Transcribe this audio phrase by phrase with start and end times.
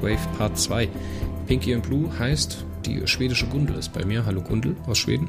[0.00, 0.88] Shockwave Part 2.
[1.46, 4.24] Pinky and Blue heißt, die schwedische Gundel ist bei mir.
[4.24, 5.28] Hallo Gundel aus Schweden.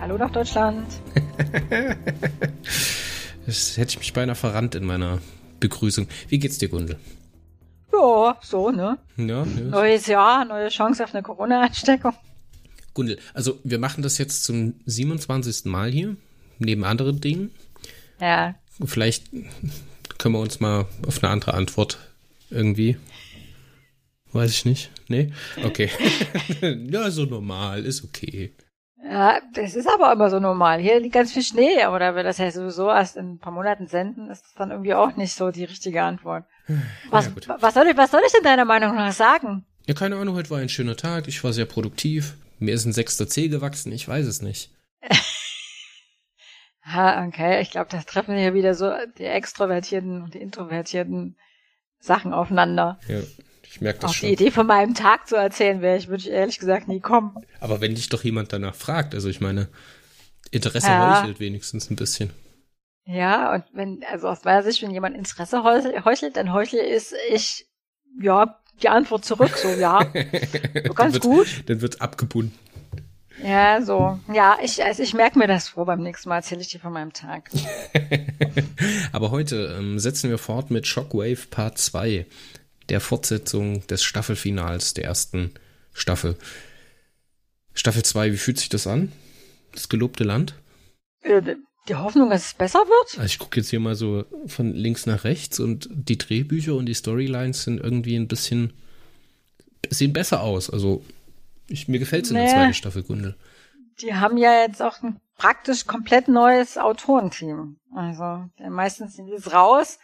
[0.00, 0.86] Hallo nach Deutschland.
[3.46, 5.18] das hätte ich mich beinahe verrannt in meiner
[5.60, 6.08] Begrüßung.
[6.28, 6.98] Wie geht's dir, Gundel?
[7.92, 8.96] Ja, so, ne?
[9.18, 9.44] Ja, ja.
[9.44, 12.14] Neues Jahr, neue Chance auf eine Corona-Ansteckung.
[12.94, 15.66] Gundel, also wir machen das jetzt zum 27.
[15.66, 16.16] Mal hier,
[16.58, 17.50] neben anderen Dingen.
[18.18, 18.54] Ja.
[18.82, 19.26] Vielleicht
[20.16, 21.98] können wir uns mal auf eine andere Antwort
[22.48, 22.96] irgendwie.
[24.34, 24.90] Weiß ich nicht.
[25.06, 25.32] Nee?
[25.64, 25.88] Okay.
[26.90, 28.52] ja, so normal, ist okay.
[29.00, 30.80] Ja, das ist aber immer so normal.
[30.80, 33.52] Hier liegt ganz viel Schnee, aber da wir das ja sowieso erst in ein paar
[33.52, 36.46] Monaten senden, ist das dann irgendwie auch nicht so die richtige Antwort.
[37.10, 39.64] Was, ja, was, soll ich, was soll ich denn deiner Meinung nach sagen?
[39.86, 42.34] Ja, keine Ahnung, heute war ein schöner Tag, ich war sehr produktiv.
[42.58, 44.70] Mir ist ein sechster C gewachsen, ich weiß es nicht.
[46.82, 51.36] ha, okay, ich glaube, das treffen hier wieder so die extrovertierten und die introvertierten
[52.00, 52.98] Sachen aufeinander.
[53.06, 53.20] Ja,
[53.74, 54.28] ich merke das Auf schon.
[54.28, 57.34] die Idee von meinem Tag zu erzählen wäre ich, würde ich ehrlich gesagt nie kommen.
[57.58, 59.68] Aber wenn dich doch jemand danach fragt, also ich meine,
[60.52, 61.20] Interesse ja.
[61.20, 62.30] heuchelt wenigstens ein bisschen.
[63.04, 67.66] Ja, und wenn, also aus meiner Sicht, wenn jemand Interesse heuchelt, dann heuchle ist ich,
[68.20, 69.98] ja, die Antwort zurück, so, ja.
[70.86, 71.48] So ganz dann wird, gut.
[71.66, 72.56] Dann wird abgebunden.
[73.42, 74.20] Ja, so.
[74.32, 76.92] Ja, ich, also ich merke mir das vor beim nächsten Mal, erzähle ich dir von
[76.92, 77.50] meinem Tag.
[79.12, 82.26] Aber heute ähm, setzen wir fort mit Shockwave Part 2
[82.88, 85.52] der Fortsetzung des Staffelfinals der ersten
[85.92, 86.36] Staffel.
[87.74, 89.12] Staffel 2, wie fühlt sich das an?
[89.72, 90.54] Das gelobte Land?
[91.22, 91.56] Äh,
[91.88, 93.18] die Hoffnung, dass es besser wird?
[93.18, 96.86] Also ich gucke jetzt hier mal so von links nach rechts und die Drehbücher und
[96.86, 98.72] die Storylines sind irgendwie ein bisschen
[99.90, 100.70] sehen besser aus.
[100.70, 101.04] Also
[101.68, 103.36] ich, mir gefällt es in der zweiten Staffel, Gundel.
[104.00, 107.76] Die haben ja jetzt auch ein praktisch komplett neues Autorenteam.
[107.94, 109.98] Also meistens sind die raus.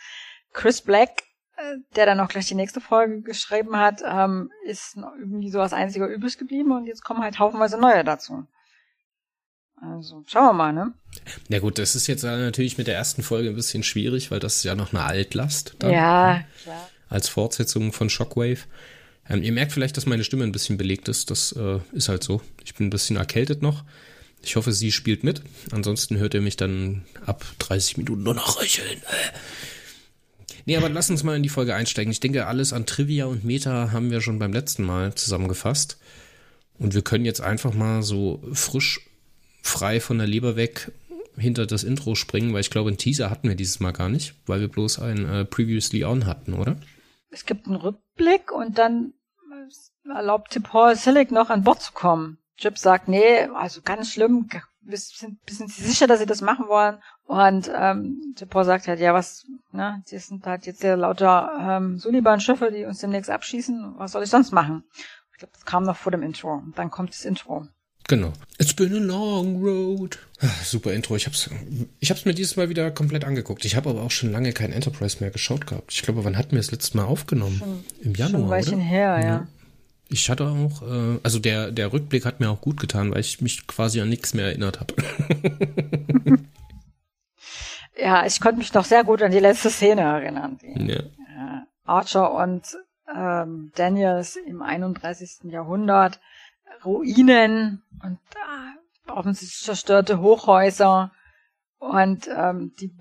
[0.53, 1.23] Chris Black
[1.97, 6.06] der dann auch gleich die nächste Folge geschrieben hat, ähm, ist irgendwie so als einziger
[6.06, 8.47] übrig geblieben und jetzt kommen halt haufenweise neue dazu.
[9.82, 10.93] Also, schauen wir mal, ne?
[11.48, 14.56] Ja gut, das ist jetzt natürlich mit der ersten Folge ein bisschen schwierig, weil das
[14.56, 15.76] ist ja noch eine Altlast.
[15.78, 16.88] Dann, ja, klar.
[17.09, 18.60] Als Fortsetzung von Shockwave.
[19.28, 21.31] Ähm, ihr merkt vielleicht, dass meine Stimme ein bisschen belegt ist.
[21.31, 22.42] Das äh, ist halt so.
[22.62, 23.84] Ich bin ein bisschen erkältet noch.
[24.42, 25.42] Ich hoffe, sie spielt mit.
[25.71, 29.00] Ansonsten hört ihr mich dann ab 30 Minuten nur noch röcheln.
[30.66, 32.12] Nee, aber lass uns mal in die Folge einsteigen.
[32.12, 35.98] Ich denke, alles an Trivia und Meta haben wir schon beim letzten Mal zusammengefasst.
[36.78, 39.00] Und wir können jetzt einfach mal so frisch,
[39.62, 40.93] frei von der Leber weg
[41.37, 44.34] hinter das Intro springen, weil ich glaube, einen Teaser hatten wir dieses Mal gar nicht,
[44.47, 46.77] weil wir bloß ein äh, Previously On hatten, oder?
[47.31, 49.15] Es gibt einen Rückblick und dann
[50.04, 52.38] erlaubt Paul Silic noch an Bord zu kommen.
[52.56, 54.48] Chip sagt, nee, also ganz schlimm,
[54.87, 56.99] sind, sind Sie sicher, dass Sie das machen wollen?
[57.25, 61.99] Und ähm, Paul sagt halt, ja, was, ne, das sind halt jetzt sehr lauter ähm,
[61.99, 63.95] Suliban-Schiffe, die uns demnächst abschießen.
[63.97, 64.85] Was soll ich sonst machen?
[65.33, 66.55] Ich glaube, das kam noch vor dem Intro.
[66.55, 67.67] Und dann kommt das Intro.
[68.09, 68.33] Genau.
[68.59, 70.19] It's been a long road.
[70.41, 71.15] Ach, super Intro.
[71.15, 71.49] Ich hab's,
[72.01, 73.65] ich hab's mir dieses Mal wieder komplett angeguckt.
[73.65, 75.93] Ich habe aber auch schon lange kein Enterprise mehr geschaut gehabt.
[75.93, 77.59] Ich glaube, wann hatten wir das letzte Mal aufgenommen?
[77.59, 78.83] Schon, Im Januar, schon ein Weilchen oder?
[78.83, 79.29] her, ja.
[79.29, 79.47] ja.
[80.12, 83.41] Ich hatte auch, äh, also der, der Rückblick hat mir auch gut getan, weil ich
[83.41, 84.94] mich quasi an nichts mehr erinnert habe.
[87.97, 90.59] ja, ich konnte mich noch sehr gut an die letzte Szene erinnern.
[90.62, 90.98] Die, ja.
[90.98, 92.77] Äh, Archer und
[93.15, 95.45] ähm, Daniels im 31.
[95.45, 96.21] Jahrhundert,
[96.84, 101.13] Ruinen und äh, offensichtlich zerstörte Hochhäuser
[101.78, 102.92] und ähm, die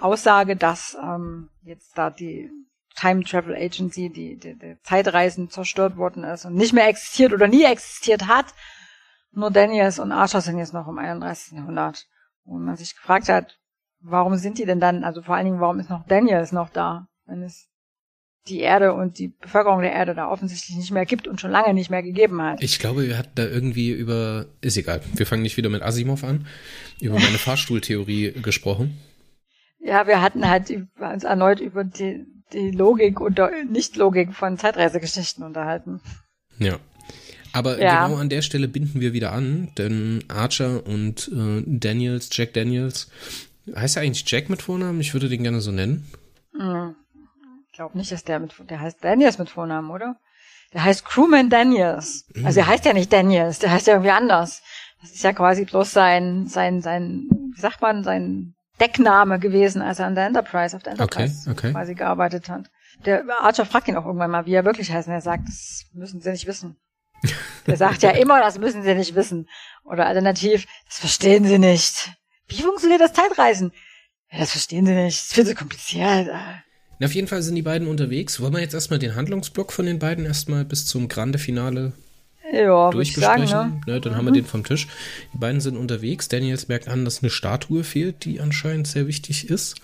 [0.00, 2.50] Aussage, dass ähm, jetzt da die
[2.96, 7.48] Time Travel Agency, die, die, die Zeitreisen zerstört worden ist und nicht mehr existiert oder
[7.48, 8.46] nie existiert hat.
[9.32, 11.52] Nur Daniels und Archer sind jetzt noch im 31.
[11.52, 12.06] Jahrhundert.
[12.44, 13.58] Wo man sich gefragt hat,
[14.00, 17.06] warum sind die denn dann, also vor allen Dingen, warum ist noch Daniels noch da,
[17.26, 17.68] wenn es
[18.48, 21.74] die Erde und die Bevölkerung der Erde da offensichtlich nicht mehr gibt und schon lange
[21.74, 22.62] nicht mehr gegeben hat.
[22.62, 26.24] Ich glaube, wir hatten da irgendwie über, ist egal, wir fangen nicht wieder mit Asimov
[26.24, 26.46] an,
[27.00, 28.98] über meine Fahrstuhltheorie gesprochen.
[29.78, 36.00] Ja, wir hatten halt uns erneut über die die Logik und Nicht-Logik von Zeitreisegeschichten unterhalten.
[36.58, 36.78] Ja.
[37.52, 38.06] Aber ja.
[38.06, 43.10] genau an der Stelle binden wir wieder an, denn Archer und äh, Daniels, Jack Daniels,
[43.74, 45.00] heißt er eigentlich Jack mit Vornamen?
[45.00, 46.06] Ich würde den gerne so nennen.
[46.56, 46.94] Hm.
[47.66, 50.16] Ich glaube nicht, dass der mit, der heißt Daniels mit Vornamen, oder?
[50.72, 52.26] Der heißt Crewman Daniels.
[52.34, 52.46] Mhm.
[52.46, 54.62] Also er heißt ja nicht Daniels, der heißt ja irgendwie anders.
[55.00, 59.98] Das ist ja quasi bloß sein, sein, sein, wie sagt man, sein Deckname gewesen, als
[59.98, 61.72] er an der Enterprise, auf der Enterprise okay, okay.
[61.72, 62.70] quasi gearbeitet hat.
[63.04, 65.86] Der Archer fragt ihn auch irgendwann mal, wie er wirklich heißt, und er sagt, das
[65.92, 66.76] müssen Sie nicht wissen.
[67.66, 69.48] Der sagt ja immer, das müssen Sie nicht wissen.
[69.84, 72.10] Oder alternativ, das verstehen Sie nicht.
[72.48, 73.72] Wie funktioniert das Zeitreisen?
[74.30, 75.18] Ja, das verstehen Sie nicht.
[75.18, 76.28] Das ist viel zu kompliziert.
[76.98, 78.40] Na, auf jeden Fall sind die beiden unterwegs.
[78.40, 81.92] Wollen wir jetzt erstmal den Handlungsblock von den beiden erstmal bis zum Grande Finale
[82.52, 83.46] ja, durchbesprechen?
[83.46, 83.94] Sagen, ne?
[83.94, 84.00] ne?
[84.00, 84.16] Dann mhm.
[84.16, 84.88] haben wir den vom Tisch.
[85.32, 86.28] Die beiden sind unterwegs.
[86.28, 89.76] Daniels merkt an, dass eine Statue fehlt, die anscheinend sehr wichtig ist,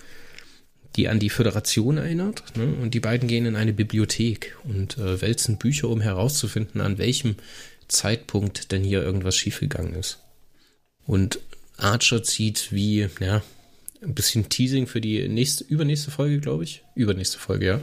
[0.96, 2.42] die an die Föderation erinnert.
[2.56, 2.74] Ne?
[2.80, 7.36] Und die beiden gehen in eine Bibliothek und äh, wälzen Bücher, um herauszufinden, an welchem
[7.88, 10.18] Zeitpunkt denn hier irgendwas schiefgegangen ist.
[11.06, 11.38] Und
[11.76, 13.42] Archer zieht wie, ja,
[14.02, 16.82] ein bisschen Teasing für die nächste, übernächste Folge, glaube ich.
[16.94, 17.80] Übernächste Folge, ja.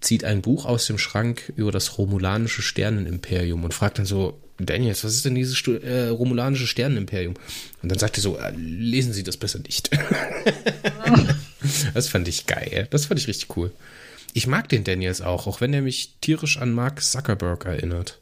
[0.00, 5.04] Zieht ein Buch aus dem Schrank über das romulanische Sternenimperium und fragt dann so, Daniels,
[5.04, 7.34] was ist denn dieses äh, romulanische Sternenimperium?
[7.82, 9.90] Und dann sagt er so, äh, lesen Sie das besser nicht.
[11.94, 12.88] das fand ich geil.
[12.90, 13.70] Das fand ich richtig cool.
[14.32, 18.18] Ich mag den Daniels auch, auch wenn er mich tierisch an Mark Zuckerberg erinnert.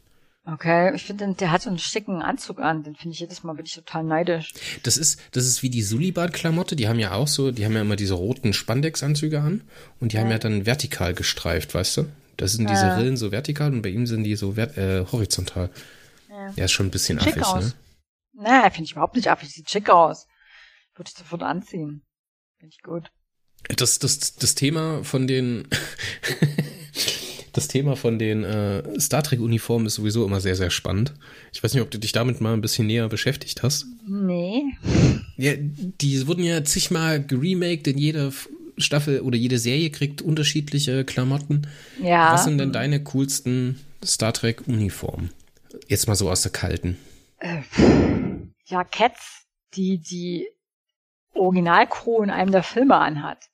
[0.53, 2.83] Okay, ich finde, der hat so einen schicken Anzug an.
[2.83, 4.53] Den finde ich jedes Mal bin ich total neidisch.
[4.83, 6.75] Das ist, das ist wie die Suliban-Klamotte.
[6.75, 9.61] Die haben ja auch so, die haben ja immer diese roten Spandex-Anzüge an
[9.99, 10.23] und die ja.
[10.23, 12.05] haben ja dann vertikal gestreift, weißt du?
[12.37, 12.95] Das sind diese ja.
[12.95, 15.69] Rillen so vertikal und bei ihm sind die so äh, horizontal.
[16.29, 16.51] Ja.
[16.53, 17.65] Der ist schon ein bisschen schick affig, aus.
[17.65, 17.73] ne?
[18.41, 19.49] Nee, finde ich überhaupt nicht affig.
[19.49, 20.25] Sieht schick aus.
[20.95, 22.03] Würde ich sofort anziehen.
[22.57, 23.11] Finde ich gut.
[23.75, 25.67] Das, das, das Thema von den
[27.59, 31.13] das Thema von den äh, Star Trek-Uniformen ist sowieso immer sehr, sehr spannend.
[31.51, 33.85] Ich weiß nicht, ob du dich damit mal ein bisschen näher beschäftigt hast.
[34.07, 34.63] Nee.
[35.35, 38.31] Ja, die wurden ja zigmal geremaked in jeder
[38.77, 41.67] Staffel oder jede Serie kriegt unterschiedliche Klamotten.
[42.01, 42.31] Ja.
[42.31, 45.31] Was sind denn deine coolsten Star Trek-Uniformen?
[45.89, 46.97] Jetzt mal so aus der kalten.
[47.39, 47.61] Äh,
[48.67, 49.43] ja, Cats,
[49.75, 50.47] die die
[51.33, 53.49] Originalcrew in einem der Filme anhat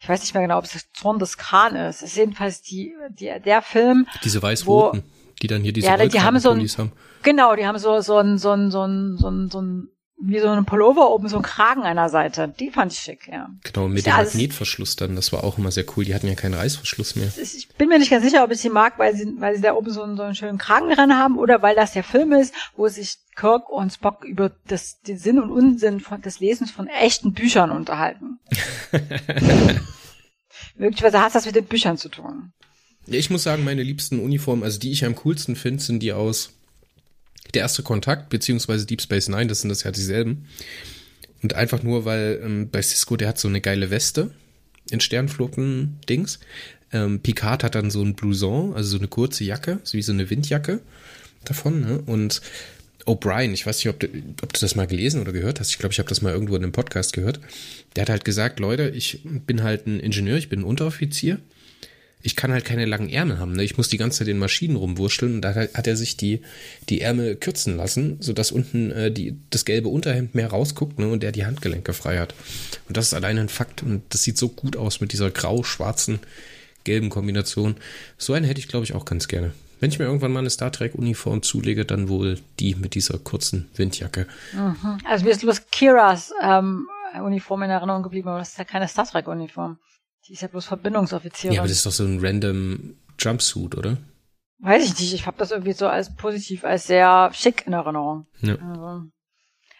[0.00, 1.96] ich weiß nicht mehr genau, ob es Zorn des Khan ist.
[1.96, 4.06] Es ist jedenfalls die, die, der Film.
[4.24, 5.04] Diese weiß-roten,
[5.42, 6.92] die dann hier diese ja, die haben so ein, haben.
[7.22, 9.88] Genau, die haben so, so ein, so ein, so ein, so ein, so ein
[10.22, 12.52] wie so ein Pullover oben, so ein Kragen der Seite.
[12.58, 13.48] Die fand ich schick, ja.
[13.64, 16.04] Genau, mit dem Magnetverschluss dann, das war auch immer sehr cool.
[16.04, 17.32] Die hatten ja keinen Reißverschluss mehr.
[17.36, 19.74] Ich bin mir nicht ganz sicher, ob ich sie mag, weil sie, weil sie da
[19.74, 22.54] oben so einen, so einen schönen Kragen dran haben oder weil das der Film ist,
[22.76, 26.88] wo sich Kirk und Spock über das, den Sinn und Unsinn von, des Lesens von
[26.88, 28.38] echten Büchern unterhalten.
[30.76, 32.52] Möglicherweise hat das mit den Büchern zu tun.
[33.06, 36.12] Ja, ich muss sagen, meine liebsten Uniformen, also die ich am coolsten finde, sind die
[36.12, 36.59] aus
[37.54, 40.46] der erste Kontakt, beziehungsweise Deep Space Nine, das sind das ja dieselben.
[41.42, 44.30] Und einfach nur, weil ähm, bei Cisco, der hat so eine geile Weste
[44.90, 46.40] in Sternflotten-Dings.
[46.92, 50.12] Ähm, Picard hat dann so ein Blouson, also so eine kurze Jacke, so wie so
[50.12, 50.80] eine Windjacke
[51.44, 51.80] davon.
[51.80, 52.02] Ne?
[52.04, 52.42] Und
[53.06, 54.08] O'Brien, ich weiß nicht, ob du,
[54.42, 55.70] ob du das mal gelesen oder gehört hast.
[55.70, 57.40] Ich glaube, ich habe das mal irgendwo in einem Podcast gehört.
[57.96, 61.38] Der hat halt gesagt, Leute, ich bin halt ein Ingenieur, ich bin ein Unteroffizier
[62.22, 63.52] ich kann halt keine langen Ärmel haben.
[63.52, 63.64] Ne?
[63.64, 66.42] Ich muss die ganze Zeit in Maschinen rumwurschteln und da hat er sich die,
[66.88, 71.08] die Ärmel kürzen lassen, sodass unten äh, die, das gelbe Unterhemd mehr rausguckt ne?
[71.08, 72.34] und er die Handgelenke frei hat.
[72.88, 76.20] Und das ist allein ein Fakt und das sieht so gut aus mit dieser grau-schwarzen,
[76.84, 77.76] gelben Kombination.
[78.18, 79.52] So eine hätte ich, glaube ich, auch ganz gerne.
[79.80, 83.70] Wenn ich mir irgendwann mal eine Star Trek-Uniform zulege, dann wohl die mit dieser kurzen
[83.76, 84.26] Windjacke.
[84.52, 84.98] Mhm.
[85.08, 86.86] Also mir ist bloß Kiras ähm,
[87.18, 89.78] Uniform in Erinnerung geblieben, aber das ist ja keine Star Trek-Uniform.
[90.26, 91.54] Die ist ja bloß Verbindungsoffizierin.
[91.54, 93.96] Ja, aber das ist doch so ein random Jumpsuit, oder?
[94.58, 95.14] Weiß ich nicht.
[95.14, 98.26] Ich habe das irgendwie so als positiv, als sehr schick in Erinnerung.
[98.42, 98.56] Ja.
[98.56, 99.04] Also,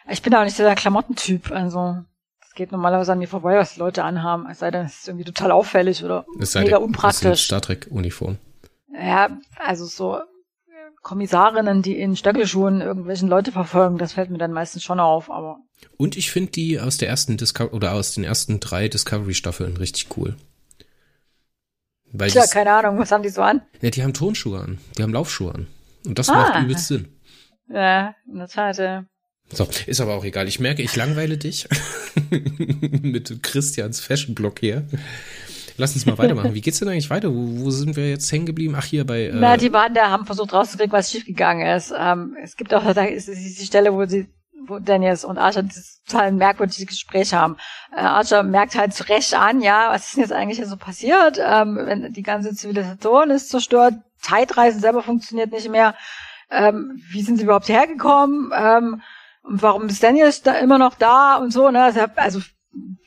[0.09, 1.51] ich bin auch nicht so der Klamottentyp.
[1.51, 2.03] Also
[2.41, 4.47] es geht normalerweise an mir vorbei, was die Leute anhaben.
[4.49, 7.21] Es sei denn, es ist irgendwie total auffällig oder mega unpraktisch.
[7.23, 8.37] Das Star Trek Uniform.
[8.93, 10.19] Ja, also so
[11.01, 15.57] Kommissarinnen, die in Stöckelschuhen irgendwelchen Leute verfolgen, das fällt mir dann meistens schon auf, aber.
[15.97, 20.15] Und ich finde die aus der ersten Discovery oder aus den ersten drei Discovery-Staffeln richtig
[20.15, 20.35] cool.
[22.13, 23.61] Weil Tja, keine Ahnung, was haben die so an?
[23.81, 25.67] Ja, die haben Tonschuhe an, die haben Laufschuhe an.
[26.05, 26.35] Und das ah.
[26.35, 27.07] macht übelst Sinn.
[27.69, 29.05] Ja, in der Tat, ja.
[29.53, 30.47] So, ist aber auch egal.
[30.47, 31.67] Ich merke, ich langweile dich
[33.01, 34.87] mit Christians Fashion-Blog hier.
[35.81, 36.53] Lass uns mal weitermachen.
[36.53, 37.33] Wie geht's denn eigentlich weiter?
[37.33, 38.75] Wo, wo sind wir jetzt hängen geblieben?
[38.77, 39.23] Ach, hier bei.
[39.23, 41.91] Äh Na, die waren da, haben versucht rauszukriegen, was schiefgegangen ist.
[41.97, 44.27] Ähm, es gibt auch, da ist die Stelle, wo sie
[44.67, 47.57] wo Daniels und Archer dieses total merkwürdige Gespräch haben.
[47.91, 51.39] Äh, Archer merkt halt zu Recht an, ja, was ist denn jetzt eigentlich so passiert?
[51.43, 55.95] Ähm, wenn die ganze Zivilisation ist zerstört, Zeitreisen selber funktioniert nicht mehr.
[56.51, 58.51] Ähm, wie sind sie überhaupt hergekommen?
[58.55, 59.01] Ähm,
[59.41, 61.71] und warum ist Daniels da immer noch da und so?
[61.71, 61.81] Ne?
[61.81, 62.39] Also, also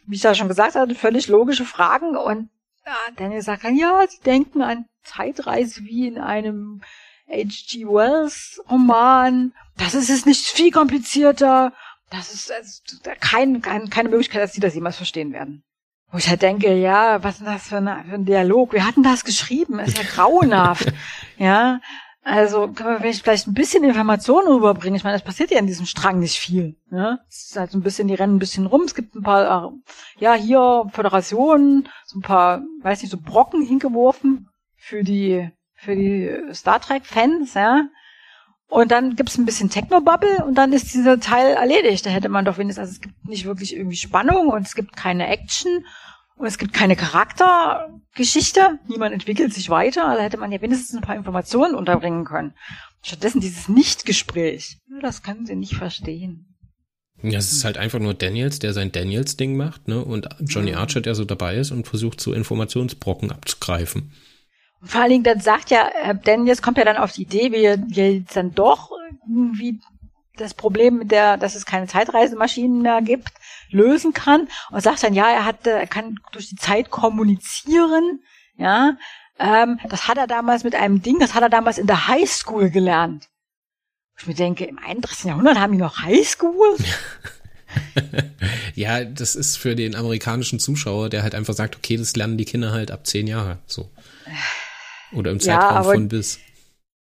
[0.06, 2.48] wie ich da schon gesagt hatte, völlig logische Fragen und
[2.86, 6.82] ja, Daniel sagt dann, ja, sie denken an Zeitreise wie in einem
[7.28, 7.86] H.G.
[7.86, 9.52] Wells Roman.
[9.76, 11.72] Das ist es nicht viel komplizierter.
[12.10, 12.80] Das ist also,
[13.20, 15.64] kein, kein, keine Möglichkeit, dass sie das jemals verstehen werden.
[16.10, 18.72] Wo ich halt denke, ja, was ist das für, eine, für ein Dialog?
[18.72, 20.92] Wir hatten das geschrieben, ist ja grauenhaft.
[21.38, 21.80] ja.
[22.26, 24.96] Also können wir vielleicht ein bisschen Informationen rüberbringen.
[24.96, 26.74] Ich meine, es passiert ja in diesem Strang nicht viel.
[26.90, 27.20] Ne?
[27.28, 28.82] Es ist halt so ein bisschen, die rennen ein bisschen rum.
[28.86, 29.74] Es gibt ein paar,
[30.18, 36.34] ja, hier Föderationen, so ein paar, weiß nicht, so Brocken hingeworfen für die, für die
[36.54, 37.88] Star Trek-Fans, ja.
[38.68, 42.06] Und dann gibt's ein bisschen Techno-Bubble und dann ist dieser Teil erledigt.
[42.06, 44.96] Da hätte man doch wenigstens, also es gibt nicht wirklich irgendwie Spannung und es gibt
[44.96, 45.84] keine Action
[46.36, 48.78] und es gibt keine Charaktergeschichte.
[48.88, 50.06] Niemand entwickelt sich weiter.
[50.08, 52.54] Also hätte man ja wenigstens ein paar Informationen unterbringen können.
[53.02, 54.78] Stattdessen dieses Nicht-Gespräch.
[55.00, 56.46] Das können sie nicht verstehen.
[57.22, 60.04] Ja, es ist halt einfach nur Daniels, der sein Daniels-Ding macht, ne?
[60.04, 64.12] Und Johnny Archer, der so dabei ist und versucht, so Informationsbrocken abzugreifen.
[64.80, 67.52] Und vor allen Dingen, dann sagt ja, äh, Daniels kommt ja dann auf die Idee,
[67.52, 68.90] wie wir jetzt dann doch
[69.26, 69.80] irgendwie
[70.36, 73.28] das Problem mit der, dass es keine Zeitreisemaschinen mehr gibt,
[73.70, 78.22] lösen kann und sagt dann, ja, er hat, er kann durch die Zeit kommunizieren,
[78.56, 78.96] ja.
[79.38, 82.70] Ähm, das hat er damals mit einem Ding, das hat er damals in der Highschool
[82.70, 83.28] gelernt.
[84.16, 85.24] Ich mir denke, im 31.
[85.24, 86.76] Jahrhundert haben die noch Highschool?
[88.74, 92.44] ja, das ist für den amerikanischen Zuschauer, der halt einfach sagt, okay, das lernen die
[92.44, 93.90] Kinder halt ab zehn Jahre, so.
[95.12, 96.38] Oder im Zeitraum ja, von bis.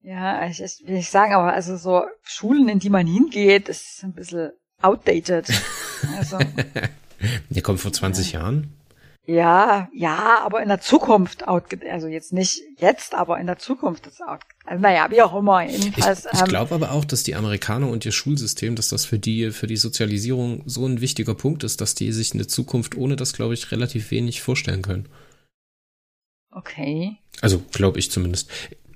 [0.04, 4.04] Ja, ich, ich will nicht sagen, aber also so Schulen, in die man hingeht, ist
[4.04, 5.48] ein bisschen outdated.
[6.18, 6.40] Also,
[7.52, 8.40] der kommt vor 20 ja.
[8.40, 8.74] Jahren?
[9.28, 11.94] Ja, ja, aber in der Zukunft outgedated.
[11.94, 14.42] Also jetzt nicht jetzt, aber in der Zukunft ist out.
[14.66, 15.64] Also naja, wie auch immer.
[15.64, 19.06] Jedenfalls, ich ich ähm, glaube aber auch, dass die Amerikaner und ihr Schulsystem, dass das
[19.06, 22.98] für die, für die Sozialisierung so ein wichtiger Punkt ist, dass die sich eine Zukunft
[22.98, 25.08] ohne das, glaube ich, relativ wenig vorstellen können.
[26.52, 27.18] Okay.
[27.42, 28.50] Also glaube ich zumindest.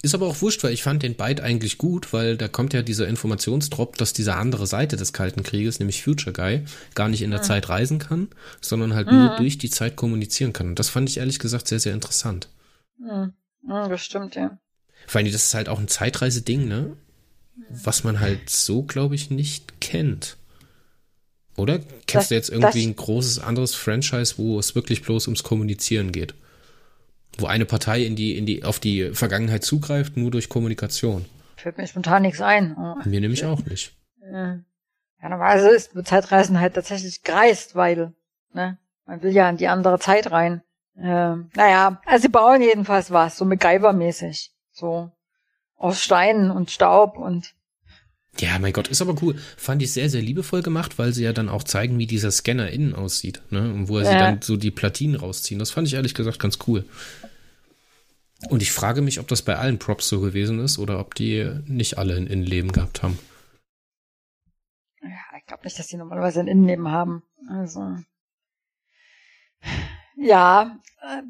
[0.05, 2.83] Ist aber auch wurscht, weil ich fand den Byte eigentlich gut, weil da kommt ja
[2.83, 7.31] dieser Informationsdrop, dass diese andere Seite des Kalten Krieges, nämlich Future Guy, gar nicht in
[7.31, 7.45] der mhm.
[7.45, 8.27] Zeit reisen kann,
[8.61, 9.17] sondern halt mhm.
[9.17, 10.67] nur durch die Zeit kommunizieren kann.
[10.67, 12.49] Und das fand ich ehrlich gesagt sehr, sehr interessant.
[12.99, 13.33] Mhm.
[13.67, 14.59] Das stimmt, ja.
[15.07, 16.95] Vor allem, das ist halt auch ein Zeitreise-Ding, ne?
[17.71, 20.37] Was man halt so, glaube ich, nicht kennt.
[21.57, 21.79] Oder?
[21.79, 26.11] Kennst das, du jetzt irgendwie ein großes anderes Franchise, wo es wirklich bloß ums Kommunizieren
[26.11, 26.35] geht?
[27.37, 31.25] Wo eine Partei in die, in die, auf die Vergangenheit zugreift, nur durch Kommunikation.
[31.57, 32.75] Fällt mir spontan nichts ein.
[33.05, 33.93] Mir nämlich auch nicht.
[34.21, 34.59] Ja,
[35.21, 38.13] normalerweise ist Zeitreisen halt tatsächlich greist, weil,
[38.53, 40.61] ne, man will ja in die andere Zeit rein.
[40.97, 44.51] Ähm, naja, also sie bauen jedenfalls was, so MacGyver-mäßig.
[44.71, 45.11] So
[45.77, 47.53] aus Steinen und Staub und
[48.37, 49.35] ja, mein Gott, ist aber cool.
[49.55, 52.69] Fand ich sehr, sehr liebevoll gemacht, weil sie ja dann auch zeigen, wie dieser Scanner
[52.69, 53.61] innen aussieht, ne?
[53.61, 54.11] Und wo er ja.
[54.11, 55.57] sie dann so die Platinen rausziehen.
[55.57, 56.83] Das fand ich ehrlich gesagt ganz cool.
[58.49, 61.49] Und ich frage mich, ob das bei allen Props so gewesen ist oder ob die
[61.65, 63.17] nicht alle ein Innenleben gehabt haben.
[65.01, 67.23] Ja, ich glaube nicht, dass die normalerweise ein Innenleben haben.
[67.49, 67.97] Also.
[70.17, 71.21] Ja, äh,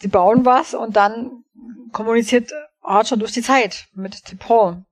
[0.00, 1.44] sie bauen was und dann
[1.92, 4.84] kommuniziert Archer durch die Zeit mit Paul.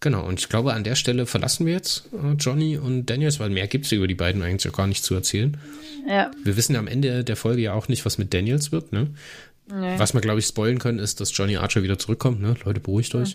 [0.00, 3.50] Genau, und ich glaube, an der Stelle verlassen wir jetzt äh, Johnny und Daniels, weil
[3.50, 5.56] mehr gibt es über die beiden eigentlich auch gar nicht zu erzählen.
[6.06, 6.30] Ja.
[6.44, 9.14] Wir wissen ja am Ende der Folge ja auch nicht, was mit Daniels wird, ne?
[9.68, 9.98] Nee.
[9.98, 12.54] Was wir, glaube ich, spoilen können, ist, dass Johnny Archer wieder zurückkommt, ne?
[12.64, 13.32] Leute, beruhigt euch.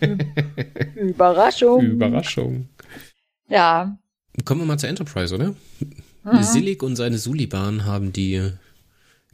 [0.94, 1.82] Überraschung.
[1.82, 2.68] Überraschung.
[3.48, 3.98] Ja.
[4.44, 5.54] Kommen wir mal zur Enterprise, oder?
[6.24, 6.42] Mhm.
[6.42, 8.52] Silik und seine Suliban haben die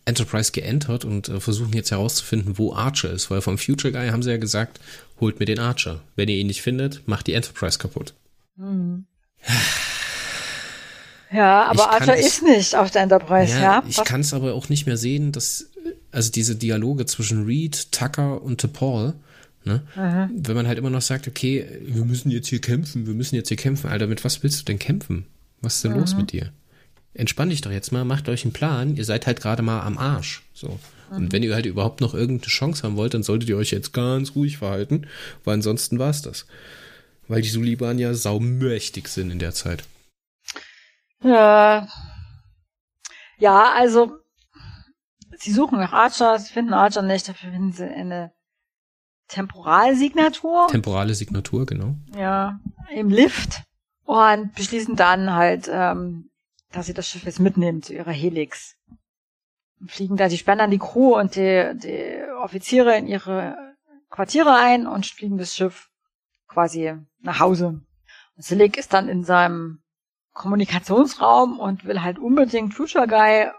[0.04, 4.22] Enterprise geentert und äh, versuchen jetzt herauszufinden, wo Archer ist, weil vom Future Guy haben
[4.22, 4.80] sie ja gesagt,
[5.20, 6.00] holt mir den Archer.
[6.16, 8.14] Wenn ihr ihn nicht findet, macht die Enterprise kaputt.
[8.56, 9.04] Mhm.
[11.32, 13.60] Ja, aber Archer es, ist nicht auf der Enterprise, ja.
[13.60, 13.82] ja?
[13.86, 15.70] Ich kann es aber auch nicht mehr sehen, dass,
[16.10, 19.14] also diese Dialoge zwischen Reed, Tucker und Paul,
[19.64, 19.82] ne?
[19.94, 20.46] Mhm.
[20.46, 23.48] Wenn man halt immer noch sagt, okay, wir müssen jetzt hier kämpfen, wir müssen jetzt
[23.48, 23.88] hier kämpfen.
[23.88, 25.26] Alter, mit was willst du denn kämpfen?
[25.60, 26.00] Was ist denn mhm.
[26.00, 26.52] los mit dir?
[27.12, 29.98] Entspann dich doch jetzt mal, macht euch einen Plan, ihr seid halt gerade mal am
[29.98, 30.42] Arsch.
[30.54, 30.78] So.
[31.10, 31.32] Und mhm.
[31.32, 34.34] wenn ihr halt überhaupt noch irgendeine Chance haben wollt, dann solltet ihr euch jetzt ganz
[34.36, 35.06] ruhig verhalten,
[35.44, 36.46] weil ansonsten war es das.
[37.26, 39.84] Weil die Suliban ja saumächtig sind in der Zeit.
[41.22, 41.88] Ja.
[43.38, 44.19] Ja, also
[45.40, 48.32] sie suchen nach Archer, sie finden Archer nicht, dafür finden sie eine
[49.28, 50.68] Temporalsignatur.
[50.68, 51.94] Temporale Signatur, genau.
[52.16, 52.60] Ja,
[52.92, 53.62] im Lift
[54.04, 56.30] und beschließen dann halt, ähm,
[56.72, 58.76] dass sie das Schiff jetzt mitnehmen zu ihrer Helix
[59.86, 63.56] fliegen da, die sperren dann die Crew und die, die Offiziere in ihre
[64.10, 65.88] Quartiere ein und fliegen das Schiff
[66.48, 67.80] quasi nach Hause.
[68.36, 69.82] Und Silik ist dann in seinem
[70.32, 73.50] Kommunikationsraum und will halt unbedingt Future Guy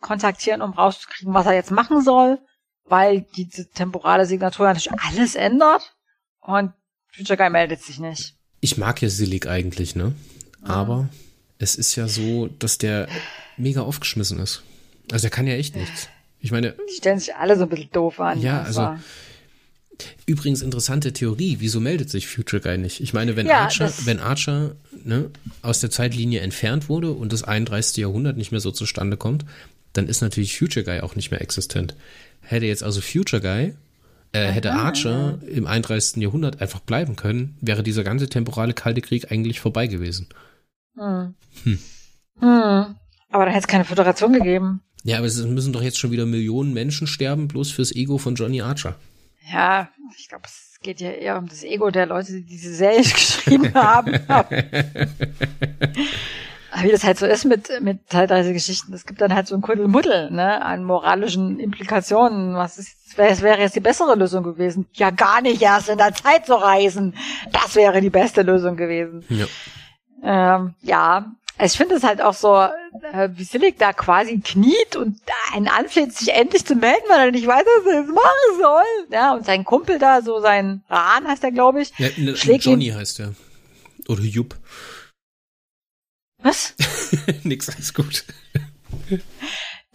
[0.00, 2.38] kontaktieren, um rauszukriegen, was er jetzt machen soll,
[2.84, 5.94] weil diese temporale Signatur natürlich alles ändert
[6.40, 6.72] und
[7.08, 8.34] Future Guy meldet sich nicht.
[8.60, 10.14] Ich mag ja Silik eigentlich, ne?
[10.62, 11.08] Aber mhm.
[11.58, 13.08] es ist ja so, dass der
[13.56, 14.62] mega aufgeschmissen ist.
[15.10, 16.08] Also er kann ja echt nichts.
[16.40, 16.74] Ich meine.
[16.90, 18.40] Die stellen sich alle so ein bisschen doof an.
[18.40, 18.96] Ja, also
[20.26, 21.56] Übrigens interessante Theorie.
[21.60, 23.00] Wieso meldet sich Future Guy nicht?
[23.00, 25.30] Ich meine, wenn ja, Archer, wenn Archer ne,
[25.62, 27.98] aus der Zeitlinie entfernt wurde und das 31.
[27.98, 29.44] Jahrhundert nicht mehr so zustande kommt,
[29.92, 31.96] dann ist natürlich Future Guy auch nicht mehr existent.
[32.40, 33.74] Hätte jetzt also Future Guy,
[34.32, 36.22] äh, hätte Archer im 31.
[36.22, 40.28] Jahrhundert einfach bleiben können, wäre dieser ganze temporale Kalte Krieg eigentlich vorbei gewesen.
[40.96, 41.34] Hm.
[41.64, 41.78] Hm.
[42.38, 42.96] Hm.
[43.30, 44.82] Aber dann hätte es keine Föderation gegeben.
[45.02, 48.34] Ja, aber es müssen doch jetzt schon wieder Millionen Menschen sterben, bloß fürs Ego von
[48.34, 48.96] Johnny Archer.
[49.50, 53.02] Ja, ich glaube, es geht ja eher um das Ego der Leute, die diese Serie
[53.02, 54.12] geschrieben haben.
[56.82, 58.92] Wie das halt so ist mit, mit Zeitreise-Geschichten.
[58.92, 62.54] Es gibt dann halt so ein Kuddelmuddel, ne, an moralischen Implikationen.
[62.54, 64.86] Was ist, was wäre jetzt die bessere Lösung gewesen?
[64.92, 67.14] Ja, gar nicht erst in der Zeit zu reisen.
[67.52, 69.24] Das wäre die beste Lösung gewesen.
[69.28, 69.46] Ja.
[70.22, 75.18] Ähm, ja, ich finde es halt auch so, äh, wie Silik da quasi kniet und
[75.52, 79.12] einen anfleht, sich endlich zu melden, weil er nicht weiß, was er jetzt machen soll.
[79.12, 81.92] Ja, und sein Kumpel da, so sein Rahn heißt er, glaube ich.
[81.98, 82.94] Ja, ne, schlägt Johnny ihn.
[82.96, 83.34] heißt er.
[84.08, 84.56] Oder Jupp.
[86.42, 86.74] Was?
[87.42, 88.24] Nix, alles gut.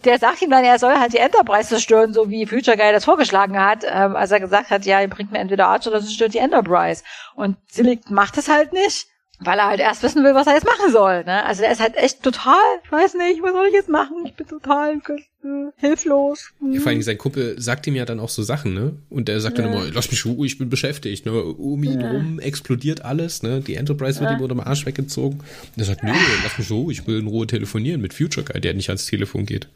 [0.04, 3.04] Der sagt ihm dann, er soll halt die Enterprise zerstören, so wie Future Guy das
[3.04, 6.34] vorgeschlagen hat, ähm, als er gesagt hat, ja, ihr bringt mir entweder Archer oder zerstört
[6.34, 7.02] die Enterprise.
[7.34, 9.08] Und Silik macht es halt nicht
[9.38, 11.24] weil er halt erst wissen will, was er jetzt machen soll.
[11.24, 11.44] Ne?
[11.44, 14.24] Also der ist halt echt total, ich weiß nicht, was soll ich jetzt machen?
[14.24, 16.52] Ich bin total äh, hilflos.
[16.60, 16.72] Mhm.
[16.72, 18.96] Ja, vor allem sein Kumpel sagt ihm ja dann auch so Sachen, ne?
[19.10, 19.64] Und er sagt ja.
[19.64, 21.26] dann immer, lass mich ruhig, ich bin beschäftigt.
[21.26, 21.42] Ne?
[21.42, 22.10] Um ihn ja.
[22.10, 23.60] rum explodiert alles, ne?
[23.60, 25.40] Die Enterprise wird ihm unter dem Arsch weggezogen.
[25.40, 28.60] Und er sagt, nee, lass mich ruhig, ich will in Ruhe telefonieren mit Future Guy,
[28.60, 29.68] der nicht ans Telefon geht.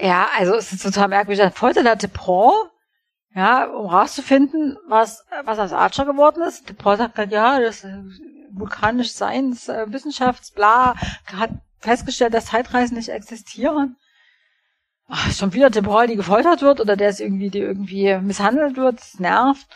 [0.00, 1.42] Ja, also es ist total merkwürdig.
[1.42, 2.54] Dann foltert er Depot,
[3.34, 6.68] ja, um rauszufinden, was, was aus Archer geworden ist.
[6.68, 7.84] Depot sagt halt, ja, das
[8.50, 10.94] vulkanisch Seins, äh, Wissenschafts, bla,
[11.26, 13.96] hat festgestellt, dass Zeitreisen nicht existieren.
[15.06, 18.76] Ach, schon wieder der Paul, die gefoltert wird oder der ist irgendwie, die irgendwie misshandelt
[18.76, 19.66] wird, das nervt.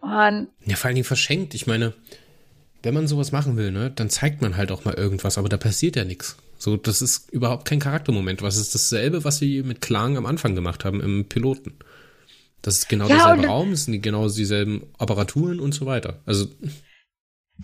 [0.00, 1.54] Und ja, vor allen Dingen verschenkt.
[1.54, 1.94] Ich meine,
[2.82, 5.56] wenn man sowas machen will, ne, dann zeigt man halt auch mal irgendwas, aber da
[5.56, 6.36] passiert ja nichts.
[6.58, 8.42] So, das ist überhaupt kein Charaktermoment.
[8.42, 11.74] Was ist dasselbe, was sie mit Klang am Anfang gemacht haben im Piloten?
[12.60, 16.20] Das ist genau ja, derselbe Raum, es sind genau dieselben Apparaturen und so weiter.
[16.26, 16.46] Also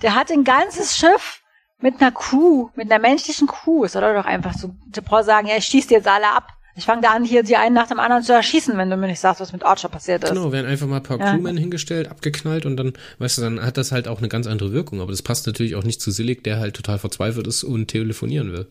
[0.03, 1.43] der hat ein ganzes Schiff
[1.81, 3.85] mit einer Crew, mit einer menschlichen Crew.
[3.85, 6.49] Es soll doch einfach so Paul sagen, ja, ich schieße jetzt alle ab.
[6.77, 9.09] Ich fange da an, hier die einen nach dem anderen zu erschießen, wenn du mir
[9.09, 10.31] nicht sagst, was mit Archer passiert ist.
[10.31, 11.33] Genau, werden einfach mal ein paar ja.
[11.33, 14.73] Crewmen hingestellt, abgeknallt und dann, weißt du, dann hat das halt auch eine ganz andere
[14.73, 15.01] Wirkung.
[15.01, 18.53] Aber das passt natürlich auch nicht zu Sillig, der halt total verzweifelt ist und telefonieren
[18.53, 18.71] will.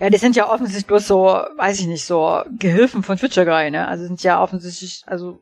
[0.00, 1.24] Ja, die sind ja offensichtlich bloß so,
[1.56, 3.86] weiß ich nicht, so Gehilfen von Twitcher Guy, ne?
[3.86, 5.40] Also sind ja offensichtlich, also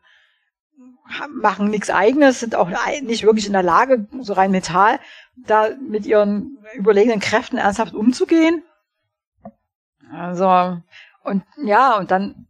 [1.31, 2.69] machen nichts eigenes, sind auch
[3.03, 5.01] nicht wirklich in der Lage, so rein mental,
[5.37, 8.63] da mit ihren überlegenen Kräften ernsthaft umzugehen.
[10.13, 10.81] Also,
[11.23, 12.47] und ja, und dann,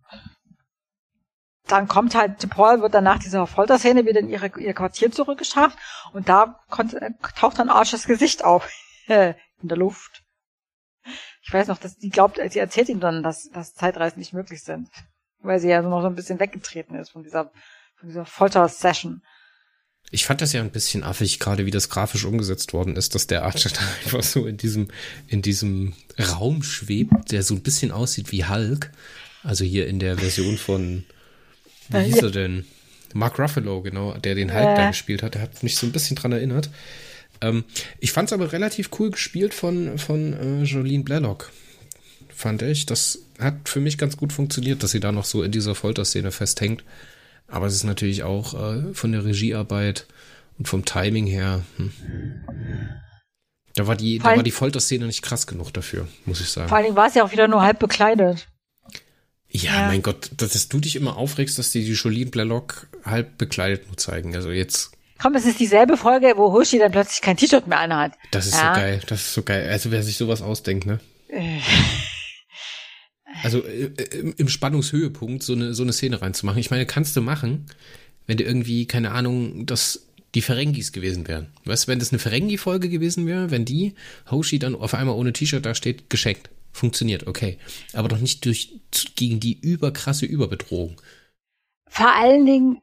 [1.67, 5.79] dann kommt halt, Paul wird dann nach dieser Folterszene wieder in ihre, ihr Quartier zurückgeschafft
[6.13, 6.97] und da kommt,
[7.37, 8.71] taucht dann Archers Gesicht auf,
[9.07, 10.25] in der Luft.
[11.43, 14.63] Ich weiß noch, dass die glaubt, sie erzählt ihm dann, dass, dass Zeitreisen nicht möglich
[14.63, 14.91] sind.
[15.41, 17.51] Weil sie ja noch so ein bisschen weggetreten ist von dieser
[18.03, 19.23] dieser Folter-Session.
[20.11, 23.27] Ich fand das ja ein bisschen affig, gerade wie das grafisch umgesetzt worden ist, dass
[23.27, 24.89] der Archer da einfach so in diesem,
[25.27, 28.91] in diesem Raum schwebt, der so ein bisschen aussieht wie Hulk.
[29.43, 31.05] Also hier in der Version von,
[31.91, 32.65] wie hieß er denn?
[33.15, 34.77] Mark Ruffalo, genau, der den Hulk äh.
[34.77, 35.35] da gespielt hat.
[35.35, 36.71] Der hat mich so ein bisschen dran erinnert.
[37.41, 37.65] Ähm,
[38.01, 41.51] ich fand es aber relativ cool gespielt von, von äh, Jolene Blalock.
[42.35, 42.87] Fand ich.
[42.87, 46.31] Das hat für mich ganz gut funktioniert, dass sie da noch so in dieser Folterszene
[46.31, 46.85] festhängt.
[47.49, 50.07] Aber es ist natürlich auch äh, von der Regiearbeit
[50.59, 51.63] und vom Timing her.
[51.77, 51.93] Hm.
[53.75, 56.69] Da war die, da war die Folterszene nicht krass genug dafür, muss ich sagen.
[56.69, 58.49] Vor allem war es ja auch wieder nur halb bekleidet.
[59.51, 59.87] Ja, ja.
[59.87, 63.87] mein Gott, dass, dass, du dich immer aufregst, dass die die Jolene Blalock halb bekleidet
[63.87, 64.35] nur zeigen.
[64.35, 64.93] Also jetzt.
[65.19, 68.13] Komm, es ist dieselbe Folge, wo Hoshi dann plötzlich kein T-Shirt mehr anhat.
[68.31, 68.75] Das ist ja.
[68.75, 69.69] so geil, das ist so geil.
[69.71, 71.01] Also wer sich sowas ausdenkt, ne?
[73.43, 76.61] Also äh, äh, im Spannungshöhepunkt so eine, so eine Szene reinzumachen.
[76.61, 77.67] Ich meine, kannst du machen,
[78.27, 81.49] wenn du irgendwie, keine Ahnung, das die Ferengis gewesen wären.
[81.65, 83.95] Weißt du, wenn das eine Ferengi-Folge gewesen wäre, wenn die
[84.31, 86.51] Hoshi dann auf einmal ohne T-Shirt da steht, geschenkt.
[86.73, 87.59] Funktioniert, okay.
[87.95, 88.81] Aber doch nicht durch,
[89.17, 91.01] gegen die überkrasse Überbedrohung.
[91.87, 92.83] Vor allen Dingen,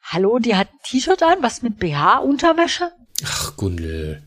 [0.00, 2.90] hallo, die hat ein T-Shirt an, was mit BH-Unterwäsche?
[3.24, 4.22] Ach, Gundel.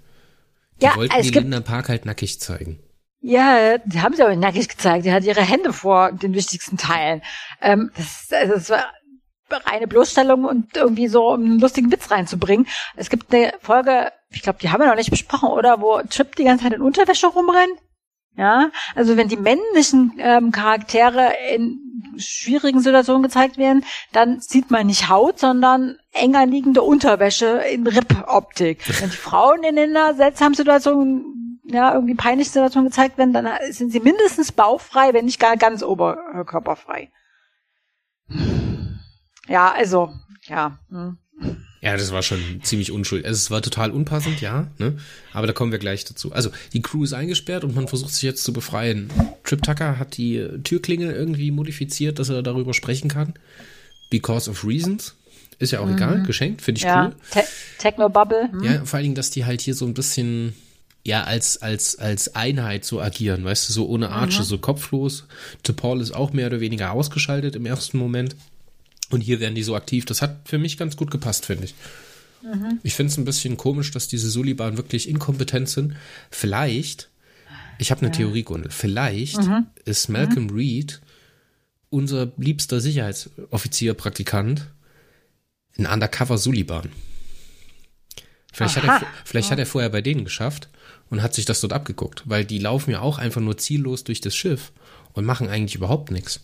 [0.80, 2.80] Die ja, wollten die Linda Park halt nackig zeigen.
[3.22, 5.06] Ja, die haben sie aber nackig gezeigt.
[5.06, 7.22] Die hat ihre Hände vor den wichtigsten Teilen.
[7.62, 8.86] Ähm, das, also das war
[9.66, 12.68] reine Bloßstellung und irgendwie so, um einen lustigen Witz reinzubringen.
[12.96, 15.82] Es gibt eine Folge, ich glaube, die haben wir noch nicht besprochen, oder?
[15.82, 17.80] Wo Chip die ganze Zeit in Unterwäsche rumrennt.
[18.38, 21.80] Ja, also wenn die männlichen ähm, Charaktere in
[22.18, 29.02] schwierigen Situationen gezeigt werden, dann sieht man nicht Haut, sondern enger liegende Unterwäsche in Rip-Optik.
[29.02, 33.92] Wenn die Frauen in den seltsamen Situationen, ja, irgendwie peinliche Situationen gezeigt werden, dann sind
[33.92, 37.12] sie mindestens bauchfrei, wenn nicht gar ganz oberkörperfrei.
[39.48, 40.12] Ja, also,
[40.44, 40.80] ja.
[40.90, 41.18] Hm.
[41.82, 43.26] Ja, das war schon ziemlich unschuldig.
[43.26, 44.98] Also es war total unpassend, ja, ne?
[45.32, 46.34] Aber da kommen wir gleich dazu.
[46.34, 49.10] Also die Crew ist eingesperrt und man versucht sich jetzt zu befreien.
[49.46, 53.34] Trip Tucker hat die Türklingel irgendwie modifiziert, dass er darüber sprechen kann.
[54.10, 55.16] Because of reasons.
[55.60, 55.96] Ist ja auch mhm.
[55.96, 57.06] egal, geschenkt, finde ich ja.
[57.06, 57.16] cool.
[57.32, 57.44] Te
[57.78, 58.50] Techno Bubble.
[58.52, 58.64] Mhm.
[58.64, 60.54] Ja, vor allen Dingen, dass die halt hier so ein bisschen
[61.10, 64.46] ja, als, als, als Einheit so agieren, weißt du, so ohne Arche, mhm.
[64.46, 65.26] so kopflos.
[65.64, 68.36] To Paul ist auch mehr oder weniger ausgeschaltet im ersten Moment.
[69.10, 70.06] Und hier werden die so aktiv.
[70.06, 71.74] Das hat für mich ganz gut gepasst, finde ich.
[72.44, 72.80] Mhm.
[72.84, 75.96] Ich finde es ein bisschen komisch, dass diese Suliban wirklich inkompetent sind.
[76.30, 77.10] Vielleicht,
[77.80, 78.18] ich habe eine ja.
[78.18, 79.66] Theorie, Gundel, vielleicht mhm.
[79.86, 80.56] ist Malcolm mhm.
[80.56, 81.02] Reed
[81.90, 84.68] unser liebster Sicherheitsoffizier, Praktikant,
[85.80, 86.90] ein Undercover Suliban.
[88.54, 89.54] Vielleicht, hat er, vielleicht ja.
[89.54, 90.70] hat er vorher bei denen geschafft
[91.10, 94.22] und hat sich das dort abgeguckt, weil die laufen ja auch einfach nur ziellos durch
[94.22, 94.72] das Schiff
[95.14, 96.42] und machen eigentlich überhaupt nichts.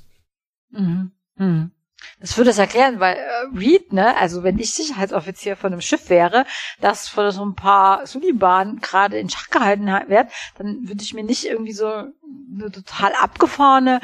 [0.71, 1.11] Mhm.
[1.37, 1.71] Mhm.
[2.19, 6.09] Das würde es erklären, weil äh, Reed, ne, also wenn ich Sicherheitsoffizier von einem Schiff
[6.09, 6.45] wäre,
[6.79, 11.23] das von so ein paar Suliban gerade in Schach gehalten wird, dann würde ich mir
[11.23, 14.01] nicht irgendwie so eine total abgefahrene,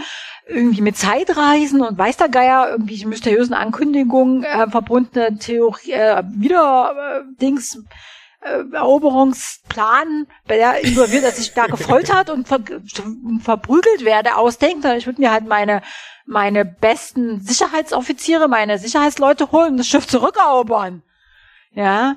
[0.47, 7.21] irgendwie mit Zeitreisen und weiß der Geier irgendwie mysteriösen Ankündigungen äh, verbundene Theorie, äh, wieder
[7.21, 7.79] äh, Dings
[8.41, 12.59] äh, Eroberungsplan, bei der involviert, dass ich da gefoltert und ver
[13.43, 15.81] verprügelt werde, ausdenken, sondern ich würde mir halt meine
[16.25, 21.03] meine besten Sicherheitsoffiziere, meine Sicherheitsleute holen und das Schiff zurückerobern.
[21.73, 22.15] Ja.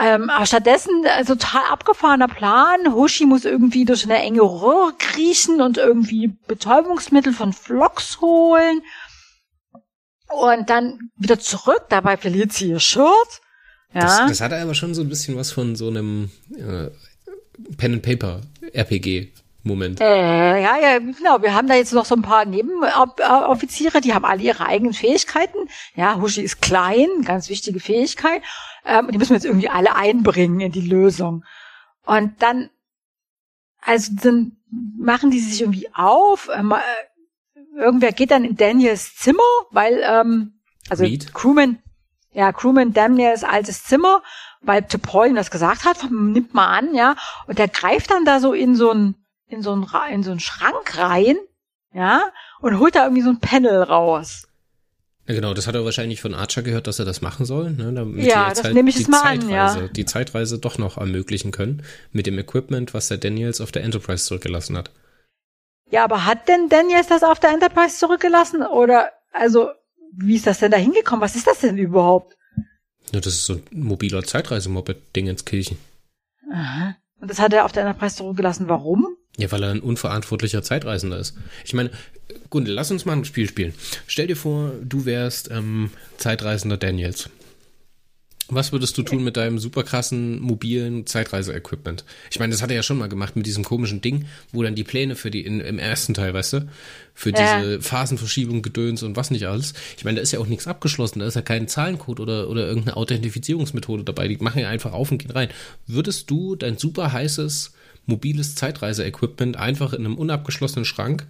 [0.00, 2.94] Ähm, aber stattdessen äh, total abgefahrener Plan.
[2.94, 8.82] Hoshi muss irgendwie durch eine enge Röhre kriechen und irgendwie Betäubungsmittel von Flocks holen.
[10.28, 11.86] Und dann wieder zurück.
[11.88, 13.40] Dabei verliert sie ihr Shirt.
[13.92, 14.00] Ja.
[14.00, 16.90] Das, das hat aber schon so ein bisschen was von so einem äh,
[17.76, 18.40] Pen and Paper
[18.72, 19.32] RPG.
[19.62, 20.00] Moment.
[20.00, 21.42] Äh, ja, ja, genau.
[21.42, 25.58] Wir haben da jetzt noch so ein paar Nebenoffiziere, die haben alle ihre eigenen Fähigkeiten.
[25.94, 28.42] Ja, Hushi ist klein, ganz wichtige Fähigkeit.
[28.86, 31.44] Ähm, die müssen wir jetzt irgendwie alle einbringen in die Lösung.
[32.06, 32.70] Und dann,
[33.82, 34.56] also dann
[34.98, 36.48] machen die sich irgendwie auf.
[36.54, 40.54] Ähm, äh, irgendwer geht dann in Daniels Zimmer, weil, ähm,
[40.88, 41.34] also Reed?
[41.34, 41.82] Crewman,
[42.32, 44.22] ja, Crewman Daniels altes Zimmer,
[44.60, 47.16] weil Paul das gesagt hat, nimmt mal an, ja,
[47.46, 49.14] und der greift dann da so in so ein
[49.50, 51.36] in so einen, in so einen Schrank rein,
[51.92, 52.22] ja,
[52.60, 54.46] und holt da irgendwie so ein Panel raus.
[55.26, 57.92] Ja, genau, das hat er wahrscheinlich von Archer gehört, dass er das machen soll, ne,
[57.92, 59.88] damit ja, das halt nehme ich die mal Zeitreise, an, ja.
[59.88, 64.24] die Zeitreise doch noch ermöglichen können mit dem Equipment, was der Daniels auf der Enterprise
[64.24, 64.90] zurückgelassen hat.
[65.90, 69.70] Ja, aber hat denn Daniels das auf der Enterprise zurückgelassen oder also
[70.12, 71.22] wie ist das denn da hingekommen?
[71.22, 72.36] Was ist das denn überhaupt?
[73.12, 75.78] Ja, das ist so ein mobiler Zeitreisemoped-Ding ins Kirchen.
[76.52, 76.96] Aha.
[77.20, 78.68] Und das hat er auf der Enterprise zurückgelassen.
[78.68, 79.16] Warum?
[79.36, 81.36] Ja, weil er ein unverantwortlicher Zeitreisender ist.
[81.64, 81.90] Ich meine,
[82.50, 83.74] Gundel, lass uns mal ein Spiel spielen.
[84.06, 87.30] Stell dir vor, du wärst ähm, Zeitreisender Daniels.
[88.50, 92.04] Was würdest du tun mit deinem super krassen mobilen Zeitreise-Equipment?
[92.30, 94.74] Ich meine, das hat er ja schon mal gemacht mit diesem komischen Ding, wo dann
[94.74, 96.68] die Pläne für die in, im ersten Teil, weißt du,
[97.14, 97.60] für ja.
[97.60, 99.74] diese Phasenverschiebung, Gedöns und was nicht alles.
[99.96, 102.66] Ich meine, da ist ja auch nichts abgeschlossen, da ist ja kein Zahlencode oder, oder
[102.66, 104.26] irgendeine Authentifizierungsmethode dabei.
[104.28, 105.48] Die machen ja einfach auf und gehen rein.
[105.86, 107.72] Würdest du dein super heißes
[108.06, 111.26] mobiles Zeitreise-Equipment einfach in einem unabgeschlossenen Schrank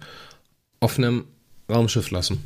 [0.79, 1.25] auf einem
[1.69, 2.43] Raumschiff lassen?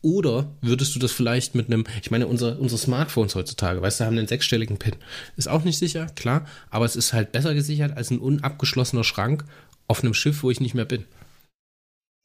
[0.00, 4.04] Oder würdest du das vielleicht mit einem, ich meine, unser, unsere Smartphones heutzutage, weißt du,
[4.04, 4.94] haben einen sechsstelligen PIN.
[5.36, 9.44] Ist auch nicht sicher, klar, aber es ist halt besser gesichert als ein unabgeschlossener Schrank
[9.88, 11.04] auf einem Schiff, wo ich nicht mehr bin.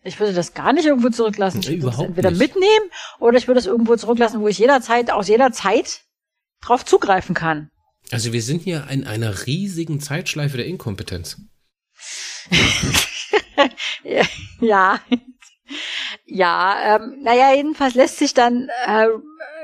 [0.03, 1.61] Ich würde das gar nicht irgendwo zurücklassen.
[1.61, 2.39] Ich würde es entweder nicht.
[2.39, 6.01] mitnehmen oder ich würde es irgendwo zurücklassen, wo ich jederzeit, aus jeder Zeit
[6.61, 7.69] drauf zugreifen kann.
[8.11, 11.37] Also wir sind hier in einer riesigen Zeitschleife der Inkompetenz.
[14.59, 14.99] ja,
[16.25, 19.07] ja, ähm, naja, jedenfalls lässt sich dann äh,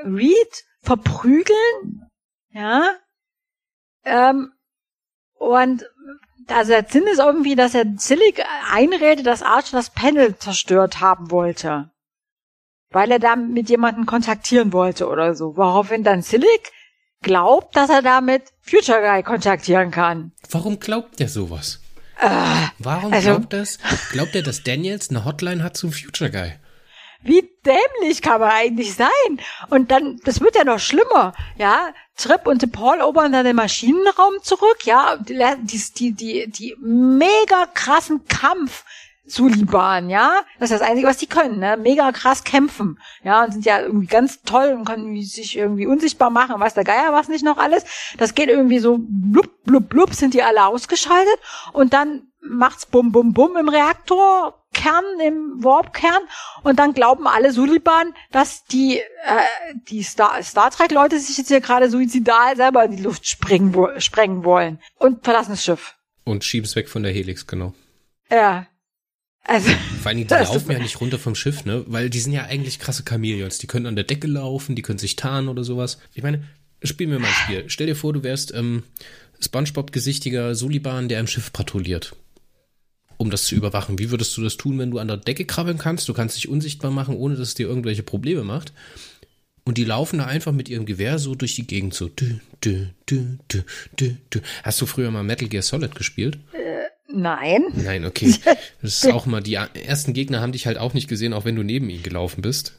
[0.03, 2.09] Reed verprügeln,
[2.51, 2.95] ja,
[4.05, 4.51] ähm,
[5.37, 5.85] und
[6.47, 11.31] also der Sinn ist irgendwie, dass er Zillig einredet, dass Archer das Panel zerstört haben
[11.31, 11.91] wollte.
[12.91, 15.55] Weil er da mit jemandem kontaktieren wollte oder so.
[15.55, 16.71] Woraufhin dann Zillig
[17.21, 20.31] glaubt, dass er damit Future Guy kontaktieren kann.
[20.49, 21.81] Warum glaubt er sowas?
[22.19, 23.79] Äh, Warum also, glaubt das?
[24.11, 26.53] Glaubt er, dass Daniels eine Hotline hat zum Future Guy?
[27.21, 29.09] Wie dämlich kann man eigentlich sein?
[29.69, 31.93] Und dann, das wird ja noch schlimmer, ja.
[32.15, 35.17] Trip und Paul erobern dann den Maschinenraum zurück, ja.
[35.17, 35.37] Die,
[35.97, 38.85] die, die, die mega krassen Kampf
[39.29, 40.41] Suliban, ja.
[40.59, 41.77] Das ist das Einzige, was die können, ne?
[41.77, 46.29] Mega krass kämpfen, ja, und sind ja irgendwie ganz toll und können sich irgendwie unsichtbar
[46.29, 47.85] machen, weiß der Geier was nicht noch alles.
[48.17, 51.37] Das geht irgendwie so blub, blub, blub, sind die alle ausgeschaltet
[51.73, 56.21] und dann macht's bum, bum, bum im Reaktor, Kern, im Warp-Kern
[56.63, 61.59] und dann glauben alle Suliban, dass die, äh, die Star, Star Trek-Leute sich jetzt hier
[61.59, 65.95] gerade suizidal selber in die Luft springen, sprengen wollen und verlassen das Schiff.
[66.23, 67.73] Und schieben es weg von der Helix, genau.
[68.29, 68.67] Ja,
[69.43, 69.69] also,
[70.01, 71.83] Vor allem, die laufen ja nicht runter vom Schiff, ne?
[71.87, 73.57] Weil die sind ja eigentlich krasse Chameleons.
[73.57, 75.97] Die können an der Decke laufen, die können sich tarnen oder sowas.
[76.13, 76.43] Ich meine,
[76.83, 77.63] spielen wir mal ein Spiel.
[77.67, 78.83] Stell dir vor, du wärst ähm,
[79.39, 82.15] Spongebob-gesichtiger Suliban, der im Schiff patrouilliert.
[83.17, 83.99] Um das zu überwachen.
[83.99, 86.07] Wie würdest du das tun, wenn du an der Decke krabbeln kannst?
[86.07, 88.71] Du kannst dich unsichtbar machen, ohne dass es dir irgendwelche Probleme macht.
[89.65, 92.07] Und die laufen da einfach mit ihrem Gewehr so durch die Gegend so.
[92.07, 93.63] Dü, dü, dü, dü,
[93.99, 94.41] dü, dü.
[94.63, 96.39] Hast du früher mal Metal Gear Solid gespielt?
[97.11, 97.65] Nein.
[97.75, 98.35] Nein, okay.
[98.81, 101.55] Das ist auch mal, die ersten Gegner haben dich halt auch nicht gesehen, auch wenn
[101.55, 102.73] du neben ihnen gelaufen bist.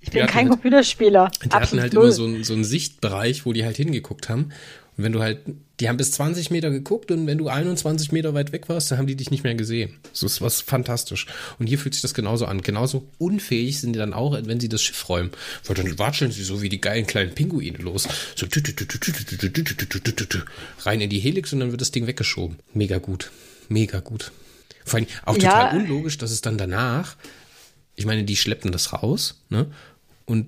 [0.00, 1.30] Ich bin kein halt, Computerspieler.
[1.44, 2.04] Die Absolut hatten halt null.
[2.04, 4.52] immer so einen, so einen Sichtbereich, wo die halt hingeguckt haben.
[4.96, 5.40] Und wenn du halt,
[5.78, 8.98] die haben bis 20 Meter geguckt und wenn du 21 Meter weit weg warst, dann
[8.98, 9.96] haben die dich nicht mehr gesehen.
[10.10, 11.26] Das ist was fantastisch.
[11.58, 12.62] Und hier fühlt sich das genauso an.
[12.62, 15.30] Genauso unfähig sind die dann auch, wenn sie das Schiff räumen.
[15.64, 18.08] Weil dann watscheln sie so wie die geilen kleinen Pinguine los.
[18.34, 18.46] So
[20.84, 22.58] rein in die Helix und dann wird das Ding weggeschoben.
[22.72, 23.30] Mega gut
[23.68, 24.32] mega gut.
[24.84, 25.80] Vor allem auch total ja.
[25.80, 27.16] unlogisch, dass es dann danach,
[27.94, 29.66] ich meine, die schleppen das raus, ne?
[30.24, 30.46] Und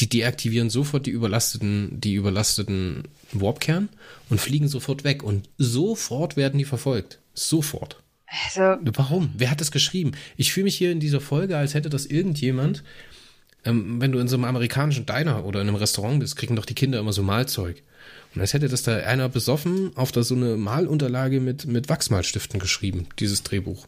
[0.00, 3.88] die deaktivieren sofort die überlasteten, die überlasteten Warpkern
[4.30, 5.22] und fliegen sofort weg.
[5.22, 7.18] Und sofort werden die verfolgt.
[7.34, 8.02] Sofort.
[8.26, 9.30] Also, Warum?
[9.36, 10.12] Wer hat das geschrieben?
[10.36, 12.82] Ich fühle mich hier in dieser Folge, als hätte das irgendjemand,
[13.64, 16.64] ähm, wenn du in so einem amerikanischen Diner oder in einem Restaurant bist, kriegen doch
[16.64, 17.82] die Kinder immer so Mahlzeug.
[18.34, 22.60] Und als hätte das da einer besoffen auf da so eine Malunterlage mit, mit Wachsmalstiften
[22.60, 23.86] geschrieben, dieses Drehbuch,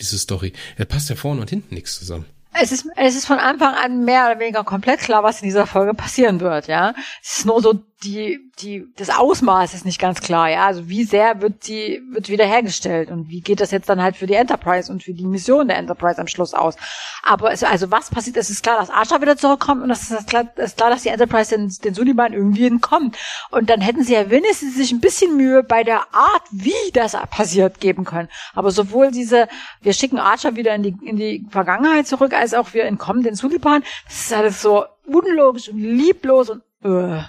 [0.00, 0.52] diese Story.
[0.76, 2.26] Er passt ja vorne und hinten nichts zusammen.
[2.56, 5.66] Es ist, es ist von Anfang an mehr oder weniger komplett klar, was in dieser
[5.66, 6.94] Folge passieren wird, ja.
[7.20, 10.66] Es ist nur so die, die, das Ausmaß ist nicht ganz klar, ja.
[10.66, 14.26] Also wie sehr wird die, wird wiederhergestellt und wie geht das jetzt dann halt für
[14.26, 16.76] die Enterprise und für die Mission der Enterprise am Schluss aus?
[17.22, 18.36] Aber es, also was passiert?
[18.36, 21.02] Es ist klar, dass Asha wieder zurückkommt und es ist klar, es ist klar dass
[21.02, 23.16] die Enterprise den, den Suliban irgendwie entkommt.
[23.50, 27.16] Und dann hätten sie ja wenigstens sich ein bisschen Mühe bei der Art, wie das
[27.30, 28.28] passiert, geben können.
[28.54, 29.48] Aber sowohl diese,
[29.80, 33.34] wir schicken Archer wieder in die, in die Vergangenheit zurück, als auch wir entkommen den
[33.34, 37.22] Suliban, das ist alles so unlogisch und lieblos und, uh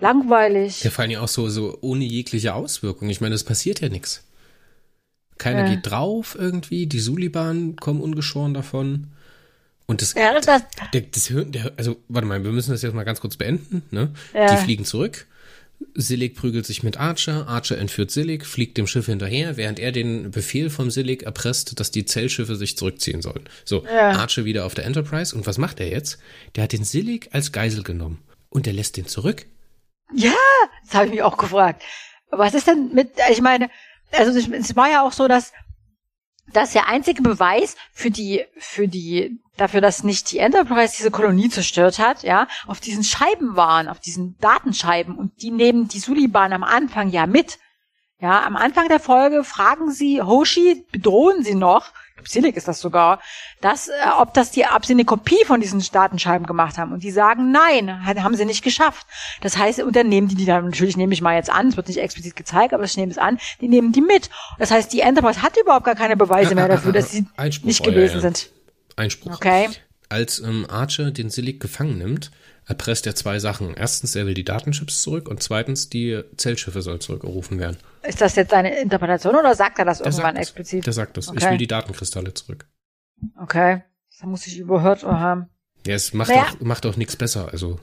[0.00, 0.84] langweilig.
[0.84, 3.08] Ja, vor allem auch so, so ohne jegliche Auswirkung.
[3.08, 4.24] Ich meine, es passiert ja nichts.
[5.38, 5.74] Keiner äh.
[5.74, 9.08] geht drauf irgendwie, die Suliban kommen ungeschoren davon.
[9.86, 10.44] Und das, ja, das,
[10.92, 14.10] der, das der, also, warte mal, wir müssen das jetzt mal ganz kurz beenden, ne?
[14.34, 14.54] Ja.
[14.54, 15.26] Die fliegen zurück.
[15.94, 20.30] Sillig prügelt sich mit Archer, Archer entführt Sillig, fliegt dem Schiff hinterher, während er den
[20.32, 23.44] Befehl vom Sillig erpresst, dass die Zellschiffe sich zurückziehen sollen.
[23.64, 24.10] So, ja.
[24.10, 26.18] Archer wieder auf der Enterprise und was macht er jetzt?
[26.56, 28.18] Der hat den Sillig als Geisel genommen
[28.50, 29.46] und der lässt den zurück.
[30.12, 30.32] Ja,
[30.84, 31.82] das habe ich mich auch gefragt.
[32.30, 33.70] Was ist denn mit, ich meine,
[34.12, 35.52] also es war ja auch so, dass
[36.52, 41.48] dass der einzige Beweis für die, für die, dafür, dass nicht die Enterprise diese Kolonie
[41.48, 46.52] zerstört hat, ja, auf diesen Scheiben waren, auf diesen Datenscheiben und die nehmen die Suliban
[46.52, 47.58] am Anfang ja mit.
[48.20, 51.92] Ja, am Anfang der Folge fragen sie Hoshi, bedrohen sie noch,
[52.24, 53.20] Silik ist das sogar,
[53.60, 56.92] dass, äh, ob das die, ob sie eine Kopie von diesen Datenscheiben gemacht haben.
[56.92, 59.06] Und die sagen, nein, haben sie nicht geschafft.
[59.40, 61.98] Das heißt, Unternehmen, die die dann, natürlich nehme ich mal jetzt an, es wird nicht
[61.98, 64.30] explizit gezeigt, aber ich nehme es an, die nehmen die mit.
[64.58, 67.84] Das heißt, die Enterprise hat überhaupt gar keine Beweise mehr dafür, dass sie Einspruch, nicht
[67.84, 68.20] gewesen ja, ja.
[68.20, 68.50] sind.
[68.96, 69.34] Einspruch.
[69.34, 69.68] Okay.
[70.08, 72.30] Als ähm, Archer den Silik gefangen nimmt,
[72.68, 73.74] erpresst er zwei Sachen.
[73.74, 77.78] Erstens, er will die Datenchips zurück und zweitens, die Zellschiffe sollen zurückgerufen werden.
[78.02, 80.86] Ist das jetzt eine Interpretation oder sagt er das der irgendwann explizit?
[80.86, 81.28] Der sagt das.
[81.28, 81.38] Okay.
[81.38, 82.68] Ich will die Datenkristalle zurück.
[83.40, 83.82] Okay.
[84.10, 85.48] Das muss ich überhört haben.
[85.86, 86.48] Ja, es macht, naja.
[86.48, 87.48] auch, macht auch nichts besser.
[87.50, 87.80] Also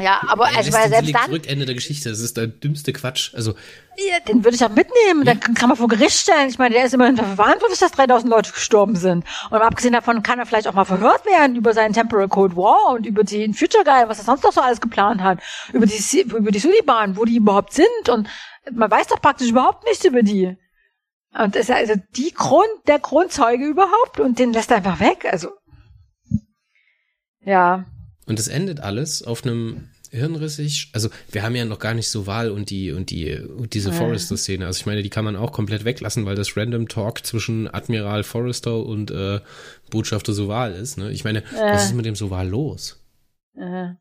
[0.00, 3.34] ja, aber also weil selbst dann zurück Ende der Geschichte, das ist der dümmste Quatsch.
[3.34, 3.54] Also
[3.96, 5.24] ja, den würde ich auch mitnehmen.
[5.24, 5.34] Ja.
[5.34, 6.48] Den kann man vor Gericht stellen.
[6.48, 9.24] Ich meine, der ist immerhin verantwortlich, dass 3000 Leute gestorben sind.
[9.50, 12.94] Und abgesehen davon kann er vielleicht auch mal verhört werden über seinen Temporal Code War
[12.94, 15.40] und über den Future Guy, was er sonst noch so alles geplant hat,
[15.72, 18.28] über die über die Suliban, wo die überhaupt sind und
[18.70, 20.56] man weiß doch praktisch überhaupt nichts über die.
[21.34, 25.26] Und das ist also die Grund, der Grundzeuge überhaupt und den lässt er einfach weg.
[25.30, 25.50] Also
[27.44, 27.86] ja.
[28.26, 32.26] Und es endet alles auf einem hirnrissig, also wir haben ja noch gar nicht so
[32.26, 33.96] Wahl und die und die und diese ja.
[33.96, 34.66] Forrester-Szene.
[34.66, 38.22] Also ich meine, die kann man auch komplett weglassen, weil das Random Talk zwischen Admiral
[38.22, 39.40] Forrester und äh,
[39.90, 40.98] Botschafter Soval ist.
[40.98, 41.10] Ne?
[41.12, 41.72] Ich meine, ja.
[41.72, 43.02] was ist mit dem Soval los?
[43.56, 43.96] Ja.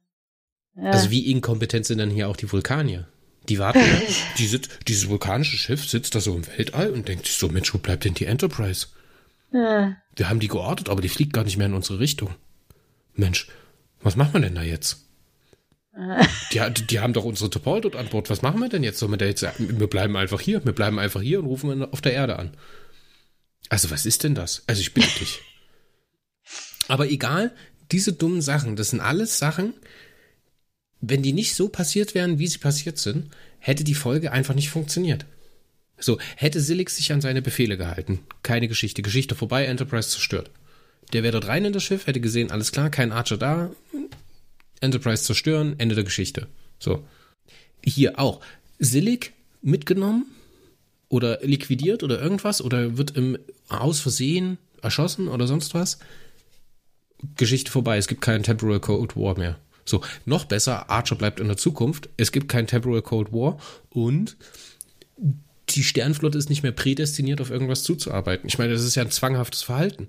[0.76, 3.08] Also wie inkompetent sind dann hier auch die Vulkanier?
[3.50, 3.82] Die warten,
[4.38, 7.74] die sitzt, dieses vulkanische Schiff sitzt da so im Weltall und denkt sich so, Mensch,
[7.74, 8.88] wo bleibt denn die Enterprise?
[9.54, 9.96] Ja.
[10.16, 12.36] Wir haben die geortet, aber die fliegt gar nicht mehr in unsere Richtung.
[13.14, 13.48] Mensch,
[14.04, 15.06] was machen wir denn da jetzt?
[16.54, 18.30] Die, die haben doch unsere Topol dort an Bord.
[18.30, 19.00] Was machen wir denn jetzt?
[19.00, 21.84] Sollen wir da jetzt sagen, wir bleiben einfach hier, wir bleiben einfach hier und rufen
[21.84, 22.52] auf der Erde an.
[23.70, 24.64] Also was ist denn das?
[24.68, 25.42] Also ich bitte dich.
[26.88, 27.54] Aber egal,
[27.92, 29.74] diese dummen Sachen, das sind alles Sachen,
[31.02, 34.70] wenn die nicht so passiert wären, wie sie passiert sind, hätte die Folge einfach nicht
[34.70, 35.26] funktioniert.
[35.98, 38.20] So, hätte Silix sich an seine Befehle gehalten.
[38.44, 39.02] Keine Geschichte.
[39.02, 40.52] Geschichte vorbei, Enterprise zerstört.
[41.14, 43.72] Der wäre dort rein in das Schiff, hätte gesehen, alles klar, kein Archer da,
[44.80, 46.48] Enterprise zerstören, Ende der Geschichte.
[46.80, 47.06] So.
[47.84, 48.42] Hier auch.
[48.80, 50.26] Sillig mitgenommen
[51.10, 53.38] oder liquidiert oder irgendwas oder wird im
[53.70, 56.00] Aus Versehen erschossen oder sonst was.
[57.38, 57.98] Geschichte vorbei.
[57.98, 59.60] Es gibt keinen Temporal Cold War mehr.
[59.86, 62.10] So, noch besser, Archer bleibt in der Zukunft.
[62.18, 64.38] Es gibt keinen Temporal Cold War und
[65.70, 68.48] die Sternflotte ist nicht mehr prädestiniert, auf irgendwas zuzuarbeiten.
[68.48, 70.08] Ich meine, das ist ja ein zwanghaftes Verhalten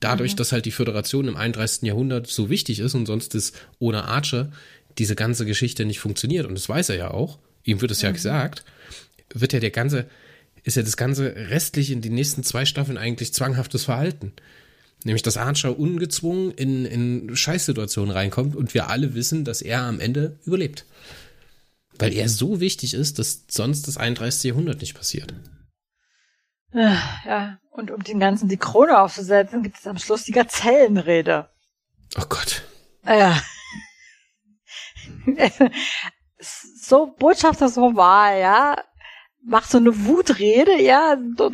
[0.00, 0.36] dadurch, mhm.
[0.36, 1.82] dass halt die Föderation im 31.
[1.82, 4.50] Jahrhundert so wichtig ist und sonst ist ohne Archer
[4.98, 6.46] diese ganze Geschichte nicht funktioniert.
[6.46, 7.38] Und das weiß er ja auch.
[7.64, 8.14] Ihm wird es ja mhm.
[8.14, 8.64] gesagt.
[9.32, 10.06] Wird ja der ganze,
[10.64, 14.32] ist ja das ganze restlich in den nächsten zwei Staffeln eigentlich zwanghaftes Verhalten.
[15.04, 19.98] Nämlich, dass Archer ungezwungen in, in Scheißsituationen reinkommt und wir alle wissen, dass er am
[19.98, 20.84] Ende überlebt.
[21.98, 24.44] Weil er so wichtig ist, dass sonst das 31.
[24.44, 25.34] Jahrhundert nicht passiert.
[26.72, 31.48] Ja, und um den ganzen die Krone aufzusetzen, gibt es am Schluss die Gazellenrede.
[32.18, 32.62] Oh Gott.
[33.04, 33.40] Ja.
[36.38, 38.76] so Botschafter so Wahl, ja.
[39.44, 41.16] Macht so eine Wutrede, ja.
[41.36, 41.52] So,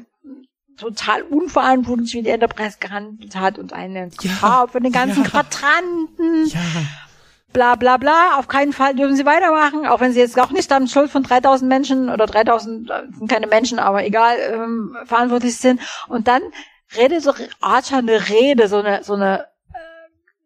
[0.76, 5.31] total unverantwortlich, wie die Enterprise gehandelt hat und eine Gefahr ja, für den ganzen ja.
[5.31, 6.46] Quadranten.
[6.46, 6.61] Ja
[7.52, 10.70] bla bla bla, auf keinen Fall dürfen sie weitermachen, auch wenn sie jetzt auch nicht
[10.72, 15.56] am Schuld von 3000 Menschen oder 3000 äh, sind keine Menschen, aber egal, ähm, verantwortlich
[15.56, 15.80] sind.
[16.08, 16.42] Und dann
[16.96, 19.46] redet so Archer eine Rede, so eine, so eine,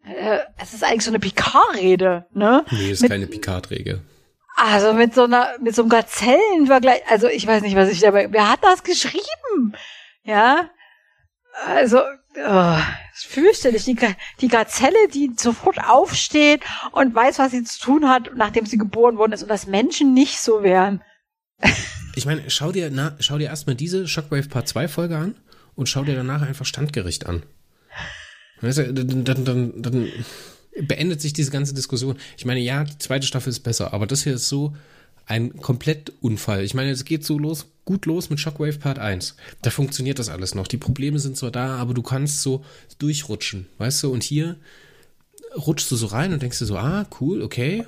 [0.07, 2.65] äh, äh es ist eigentlich so eine Picard-Rede, ne?
[2.71, 4.01] Nee, ist mit, keine Picard-Rede.
[4.57, 8.29] Also mit so einer, mit so einem Gazellenvergleich, also ich weiß nicht, was ich dabei,
[8.31, 9.75] wer hat das geschrieben?
[10.25, 10.71] Ja?
[11.67, 12.01] Also,
[12.37, 12.77] oh,
[13.15, 13.85] fürchterlich.
[13.85, 13.97] Die,
[14.41, 16.63] die Gazelle, die sofort aufsteht
[16.93, 20.15] und weiß, was sie zu tun hat, nachdem sie geboren worden ist und dass Menschen
[20.15, 21.03] nicht so wären.
[22.15, 25.35] Ich meine, schau dir, na, schau dir erstmal diese Shockwave Part 2 Folge an
[25.77, 27.43] und schau dir danach einfach Standgericht an.
[28.61, 30.13] Weißt du, dann, dann, dann, dann
[30.79, 32.19] beendet sich diese ganze Diskussion.
[32.37, 34.77] Ich meine, ja, die zweite Staffel ist besser, aber das hier ist so
[35.27, 36.65] ein Komplettunfall.
[36.65, 39.37] Ich meine, es geht so los, gut los mit Shockwave Part 1.
[39.63, 40.69] Da funktioniert das alles noch.
[40.69, 42.65] Die Probleme sind zwar da, aber du kannst so
[42.99, 44.13] durchrutschen, weißt du?
[44.13, 44.57] Und hier
[45.57, 47.85] rutschst du so rein und denkst dir so, ah, cool, okay.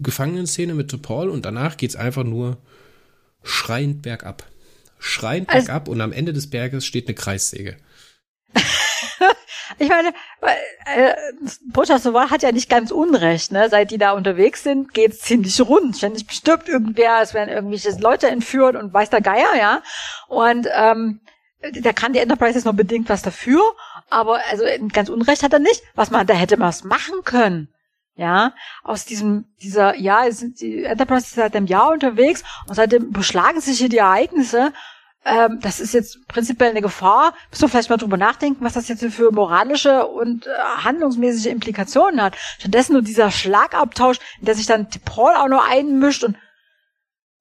[0.00, 2.58] Gefangenenszene mit Paul und danach geht's einfach nur
[3.42, 4.46] schreiend bergab.
[4.98, 7.76] Schreiend also, bergab und am Ende des Berges steht eine Kreissäge.
[9.78, 10.08] ich meine,
[10.86, 11.14] äh,
[11.66, 13.68] Botschaft Sovar hat ja nicht ganz unrecht, ne?
[13.68, 15.96] Seit die da unterwegs sind, geht's ziemlich rund.
[15.96, 19.82] Ständig bestirbt irgendwer, es werden irgendwelche Leute entführt und weiß der Geier, ja.
[20.28, 21.20] Und ähm,
[21.60, 23.62] da kann die Enterprise jetzt noch bedingt was dafür,
[24.10, 25.82] aber also ganz unrecht hat er nicht.
[25.94, 27.68] Was man, da hätte man was machen können.
[28.14, 28.52] Ja,
[28.82, 33.78] aus diesem, dieser, ja, die Enterprise ist seit einem Jahr unterwegs und seitdem beschlagen sich
[33.78, 34.72] hier die Ereignisse
[35.28, 37.34] ähm, das ist jetzt prinzipiell eine Gefahr.
[37.50, 40.50] Müssen wir vielleicht mal drüber nachdenken, was das jetzt für moralische und äh,
[40.84, 42.36] handlungsmäßige Implikationen hat.
[42.58, 46.36] Stattdessen nur dieser Schlagabtausch, in der sich dann Paul auch noch einmischt und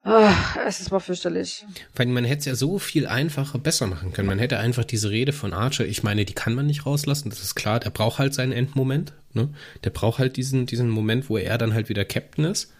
[0.09, 0.29] Oh,
[0.65, 1.65] es ist mal fürchterlich.
[1.93, 4.29] Weil man hätte es ja so viel einfacher besser machen können.
[4.29, 7.43] Man hätte einfach diese Rede von Archer, ich meine, die kann man nicht rauslassen, das
[7.43, 7.81] ist klar.
[7.81, 9.11] Der braucht halt seinen Endmoment.
[9.33, 9.49] Ne?
[9.83, 12.71] Der braucht halt diesen, diesen Moment, wo er dann halt wieder Captain ist.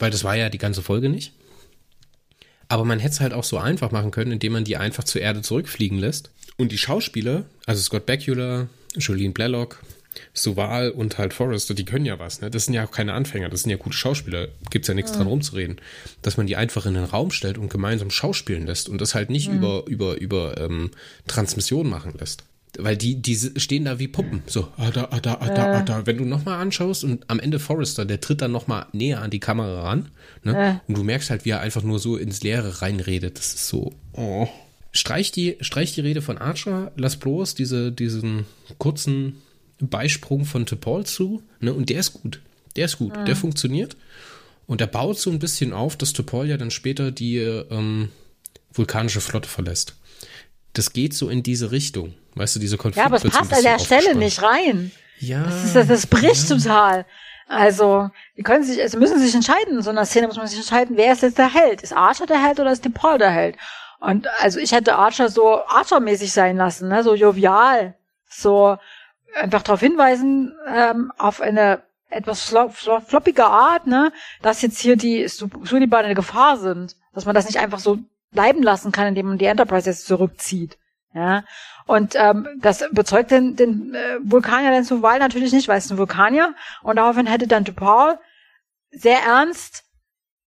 [0.00, 1.32] Weil das war ja die ganze Folge nicht.
[2.68, 5.20] Aber man hätte es halt auch so einfach machen können, indem man die einfach zur
[5.22, 6.30] Erde zurückfliegen lässt.
[6.56, 9.80] Und die Schauspieler, also Scott Bakula, Jolene Blalock,
[10.34, 12.50] Suval und halt Forrester, die können ja was, ne?
[12.50, 15.16] Das sind ja auch keine Anfänger, das sind ja gute Schauspieler, gibt's ja nichts mhm.
[15.16, 15.80] dran rumzureden.
[16.22, 19.30] Dass man die einfach in den Raum stellt und gemeinsam schauspielen lässt und das halt
[19.30, 19.58] nicht mhm.
[19.58, 20.90] über, über, über ähm,
[21.26, 22.44] Transmission machen lässt.
[22.76, 24.42] Weil die, die stehen da wie Puppen.
[24.46, 26.06] So, ah, da, ah, da, ah, da, ah, da.
[26.06, 29.40] Wenn du nochmal anschaust und am Ende Forrester, der tritt dann nochmal näher an die
[29.40, 30.08] Kamera ran.
[30.44, 30.52] Ne?
[30.52, 30.80] Ja.
[30.86, 33.38] Und du merkst halt, wie er einfach nur so ins Leere reinredet.
[33.38, 34.48] Das ist so, oh.
[34.92, 38.46] Streich die, streich die Rede von Archer, lass bloß diese, diesen
[38.78, 39.36] kurzen
[39.80, 41.42] Beisprung von T'Pol zu.
[41.60, 41.72] Ne?
[41.72, 42.40] Und der ist gut.
[42.76, 43.14] Der ist gut.
[43.14, 43.24] Ja.
[43.24, 43.96] Der funktioniert.
[44.66, 48.10] Und er baut so ein bisschen auf, dass T'Pol ja dann später die ähm,
[48.72, 49.94] vulkanische Flotte verlässt.
[50.74, 52.14] Das geht so in diese Richtung.
[52.38, 53.00] Weißt du, diese Konflikte.
[53.00, 54.92] Ja, aber es passt an der Stelle nicht rein.
[55.18, 55.42] Ja.
[55.42, 56.56] Das, ist, das, das bricht ja.
[56.56, 57.06] total.
[57.48, 59.78] Also, die können sich, also müssen sich entscheiden.
[59.78, 61.82] In so einer Szene muss man sich entscheiden, wer ist jetzt der Held?
[61.82, 63.56] Ist Archer der Held oder ist DePaul der Held?
[64.00, 67.02] Und also ich hätte Archer so Archer-mäßig sein lassen, ne?
[67.02, 67.94] so jovial,
[68.28, 68.76] so
[69.34, 74.96] einfach darauf hinweisen ähm, auf eine etwas flop, flop, floppige Art, ne, dass jetzt hier
[74.96, 77.98] die Suliban eine Gefahr sind, dass man das nicht einfach so
[78.30, 80.78] bleiben lassen kann, indem man die Enterprise jetzt zurückzieht.
[81.14, 81.44] Ja,
[81.86, 85.98] und ähm, das bezeugt den, den äh, Vulkanier den Suval natürlich nicht, weil es ein
[85.98, 88.18] Vulkanier und daraufhin hätte dann DePaul
[88.90, 89.84] sehr ernst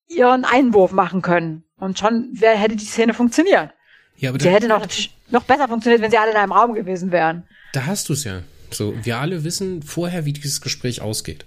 [0.09, 3.71] ihren Einwurf machen können und schon wär, hätte die Szene funktioniert.
[4.17, 6.75] Ja, aber die hätte noch natürlich noch besser funktioniert, wenn sie alle in einem Raum
[6.75, 7.47] gewesen wären.
[7.73, 8.43] Da hast du es ja.
[8.71, 11.47] So, wir alle wissen vorher, wie dieses Gespräch ausgeht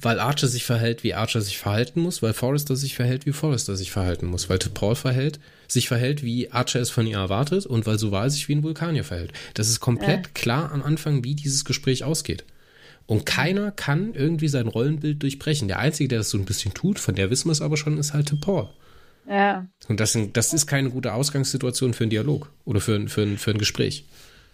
[0.00, 3.76] weil Archer sich verhält, wie Archer sich verhalten muss, weil Forrester sich verhält, wie Forrester
[3.76, 7.84] sich verhalten muss, weil Paul verhält, sich verhält, wie Archer es von ihr erwartet und
[7.86, 9.32] weil Soval sich wie ein Vulkanier verhält.
[9.54, 10.32] Das ist komplett ja.
[10.34, 12.44] klar am Anfang, wie dieses Gespräch ausgeht.
[13.06, 15.66] Und keiner kann irgendwie sein Rollenbild durchbrechen.
[15.66, 17.98] Der Einzige, der das so ein bisschen tut, von der wissen wir es aber schon,
[17.98, 18.68] ist halt Paul.
[19.26, 19.66] Ja.
[19.88, 23.58] Und das, das ist keine gute Ausgangssituation für einen Dialog oder für, für, für ein
[23.58, 24.06] Gespräch.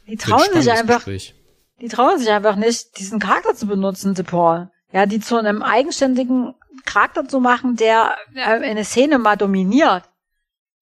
[0.06, 0.96] Die trauen ein sich einfach.
[0.96, 1.34] Gespräch.
[1.80, 6.54] Die trauen sich einfach nicht, diesen Charakter zu benutzen, Paul ja, die zu einem eigenständigen
[6.84, 10.04] Charakter zu machen, der äh, eine Szene mal dominiert.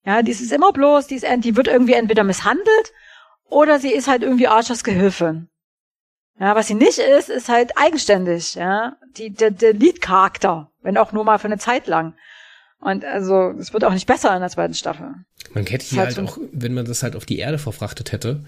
[0.04, 2.92] Ja, die ist immer bloß, die, ist, die wird irgendwie entweder misshandelt
[3.48, 5.48] oder sie ist halt irgendwie Archers Gehilfin.
[6.38, 8.96] Ja, was sie nicht ist, ist halt eigenständig, ja.
[9.16, 12.14] Die, der, der Lead-Charakter, wenn auch nur mal für eine Zeit lang.
[12.80, 15.14] Und also, es wird auch nicht besser in der zweiten Staffel.
[15.54, 18.44] Man hätte hier halt, halt auch, wenn man das halt auf die Erde verfrachtet hätte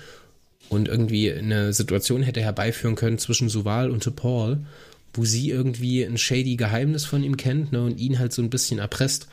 [0.68, 4.66] und irgendwie eine Situation hätte herbeiführen können zwischen Suval und Paul,
[5.14, 8.50] wo sie irgendwie ein shady Geheimnis von ihm kennt ne, und ihn halt so ein
[8.50, 9.28] bisschen erpresst.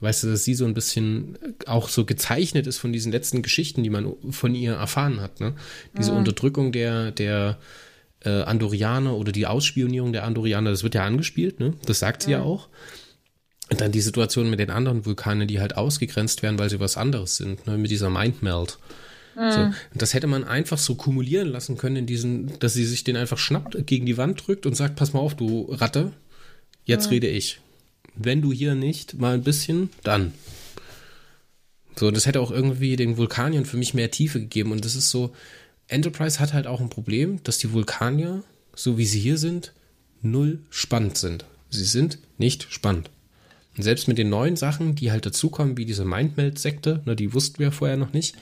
[0.00, 3.82] Weißt du, dass sie so ein bisschen auch so gezeichnet ist von diesen letzten Geschichten,
[3.82, 5.40] die man von ihr erfahren hat.
[5.40, 5.54] Ne?
[5.96, 6.18] Diese mhm.
[6.18, 7.58] Unterdrückung der, der
[8.20, 11.74] äh, Andorianer oder die Ausspionierung der Andorianer, das wird ja angespielt, ne?
[11.86, 12.32] das sagt sie mhm.
[12.32, 12.68] ja auch.
[13.70, 16.96] Und dann die Situation mit den anderen Vulkanen, die halt ausgegrenzt werden, weil sie was
[16.96, 17.78] anderes sind, ne?
[17.78, 18.78] mit dieser Mindmelt.
[18.78, 18.94] Mhm.
[19.38, 23.18] So, das hätte man einfach so kumulieren lassen können in diesen, dass sie sich den
[23.18, 26.12] einfach schnappt, gegen die Wand drückt und sagt, pass mal auf, du Ratte,
[26.84, 27.10] jetzt mhm.
[27.10, 27.60] rede ich.
[28.14, 30.32] Wenn du hier nicht mal ein bisschen, dann.
[31.96, 34.72] So, das hätte auch irgendwie den Vulkaniern für mich mehr Tiefe gegeben.
[34.72, 35.34] Und das ist so,
[35.88, 38.42] Enterprise hat halt auch ein Problem, dass die Vulkanier,
[38.74, 39.72] so wie sie hier sind,
[40.22, 41.44] null spannend sind.
[41.68, 43.10] Sie sind nicht spannend.
[43.76, 47.58] Und selbst mit den neuen Sachen, die halt dazukommen, wie diese Mindmeld-Sekte, ne, die wussten
[47.58, 48.34] wir vorher noch nicht,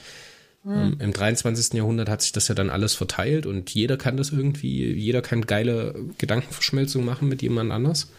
[0.64, 0.96] Mhm.
[0.98, 1.74] Im 23.
[1.74, 5.46] Jahrhundert hat sich das ja dann alles verteilt und jeder kann das irgendwie, jeder kann
[5.46, 8.10] geile Gedankenverschmelzung machen mit jemand anders.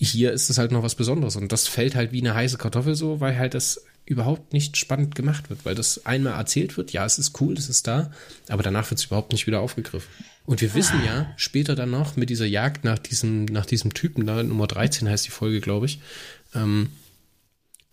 [0.00, 2.94] Hier ist es halt noch was Besonderes und das fällt halt wie eine heiße Kartoffel
[2.94, 7.04] so, weil halt das überhaupt nicht spannend gemacht wird, weil das einmal erzählt wird, ja,
[7.04, 8.12] es ist cool, es ist da,
[8.48, 10.08] aber danach wird es überhaupt nicht wieder aufgegriffen.
[10.46, 14.24] Und wir wissen ja später dann noch mit dieser Jagd nach diesem, nach diesem Typen,
[14.24, 16.00] da Nummer 13 heißt die Folge, glaube ich,
[16.54, 16.88] ähm,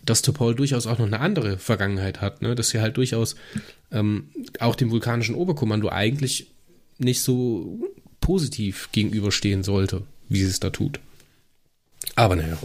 [0.06, 2.56] dass Topol durchaus auch noch eine andere Vergangenheit hat, ne?
[2.56, 3.36] dass sie halt durchaus
[3.92, 4.30] ähm,
[4.60, 6.52] auch dem vulkanischen Oberkommando eigentlich
[6.98, 7.80] nicht so
[8.22, 11.00] positiv gegenüberstehen sollte, wie sie es da tut.
[12.16, 12.58] Aber naja,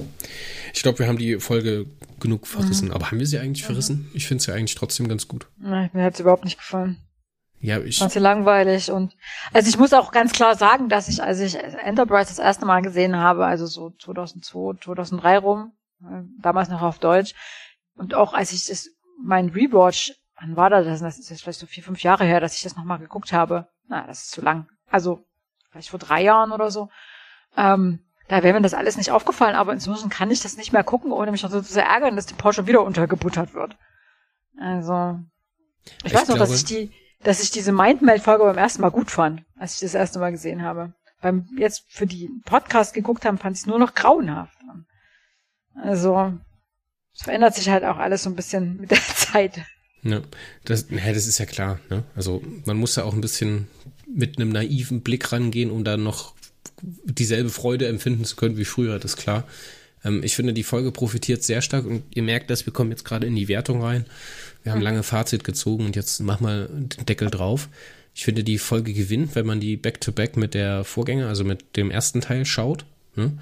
[0.75, 1.87] ich glaube, wir haben die Folge
[2.21, 2.89] genug verrissen.
[2.89, 2.95] Mhm.
[2.95, 4.11] Aber haben wir sie eigentlich verrissen?
[4.13, 5.47] Ich finde sie eigentlich trotzdem ganz gut.
[5.59, 6.99] Nein, mir hat sie überhaupt nicht gefallen.
[7.63, 9.15] Ja, ich fand sie langweilig und
[9.53, 12.81] also ich muss auch ganz klar sagen, dass ich, als ich Enterprise das erste Mal
[12.81, 15.73] gesehen habe, also so 2002, 2003 rum,
[16.39, 17.35] damals noch auf Deutsch.
[17.95, 18.89] Und auch als ich das,
[19.23, 21.01] mein Rewatch, wann war das?
[21.01, 23.69] Das ist jetzt vielleicht so vier, fünf Jahre her, dass ich das nochmal geguckt habe.
[23.89, 24.69] Na, das ist zu lang.
[24.91, 25.25] Also,
[25.71, 26.89] vielleicht vor drei Jahren oder so.
[27.57, 30.85] Ähm, da wäre mir das alles nicht aufgefallen, aber inzwischen kann ich das nicht mehr
[30.85, 33.77] gucken, ohne mich so zu ärgern, dass die Porsche wieder untergebuttert wird.
[34.59, 35.19] Also,
[35.85, 36.93] ich, ich weiß noch, dass ich die,
[37.23, 40.63] dass ich diese Mindmeld-Folge beim ersten Mal gut fand, als ich das erste Mal gesehen
[40.63, 40.93] habe.
[41.21, 44.57] Beim jetzt für die Podcast geguckt haben, fand ich es nur noch grauenhaft.
[45.75, 46.33] Also,
[47.15, 49.61] es verändert sich halt auch alles so ein bisschen mit der Zeit.
[50.03, 50.23] Ja,
[50.65, 51.79] das, ja, das ist ja klar.
[51.91, 52.05] Ne?
[52.15, 53.69] Also man muss da auch ein bisschen
[54.07, 56.35] mit einem naiven Blick rangehen, um dann noch
[56.83, 59.47] dieselbe Freude empfinden zu können wie früher, das ist klar.
[60.05, 63.05] Ähm, ich finde, die Folge profitiert sehr stark und ihr merkt dass wir kommen jetzt
[63.05, 64.07] gerade in die Wertung rein.
[64.63, 64.85] Wir haben mhm.
[64.85, 67.69] lange Fazit gezogen und jetzt mach mal den Deckel drauf.
[68.15, 71.77] Ich finde, die Folge gewinnt, wenn man die Back-to-Back -back mit der Vorgänger, also mit
[71.77, 72.85] dem ersten Teil schaut.
[73.15, 73.39] Ne?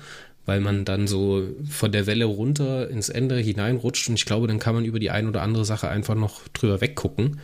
[0.49, 4.59] Weil man dann so von der Welle runter ins Ende hineinrutscht und ich glaube, dann
[4.59, 7.39] kann man über die ein oder andere Sache einfach noch drüber weggucken.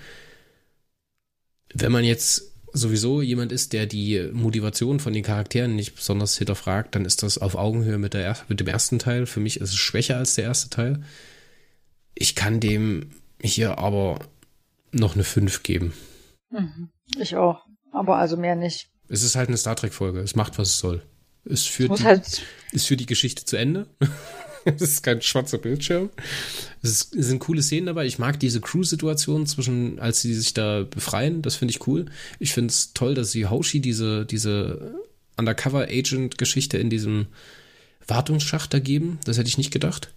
[1.74, 6.94] Wenn man jetzt sowieso jemand ist, der die Motivation von den Charakteren nicht besonders hinterfragt,
[6.94, 9.26] dann ist das auf Augenhöhe mit, der, mit dem ersten Teil.
[9.26, 11.02] Für mich ist es schwächer als der erste Teil.
[12.14, 14.18] Ich kann dem hier aber
[14.92, 15.92] noch eine 5 geben.
[16.48, 16.88] Mhm.
[17.18, 18.88] Ich auch, aber also mehr nicht.
[19.08, 20.20] Es ist halt eine Star Trek-Folge.
[20.20, 21.02] Es macht, was es soll.
[21.44, 22.42] Ist für, die, halt
[22.72, 23.86] ist für die Geschichte zu Ende.
[24.64, 26.10] es ist kein schwarzer Bildschirm.
[26.82, 28.06] Es, sind coole Szenen dabei.
[28.06, 31.42] Ich mag diese Crew-Situation zwischen, als sie sich da befreien.
[31.42, 32.06] Das finde ich cool.
[32.38, 34.94] Ich finde es toll, dass sie Hoshi diese, diese
[35.36, 37.26] Undercover-Agent-Geschichte in diesem
[38.06, 39.18] Wartungsschacht da geben.
[39.24, 40.12] Das hätte ich nicht gedacht.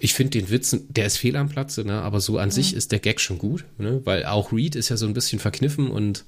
[0.00, 2.00] Ich finde den Witz, der ist fehl am Platze, ne?
[2.02, 2.52] aber so an mhm.
[2.52, 4.00] sich ist der Gag schon gut, ne?
[4.04, 6.24] weil auch Reed ist ja so ein bisschen verkniffen und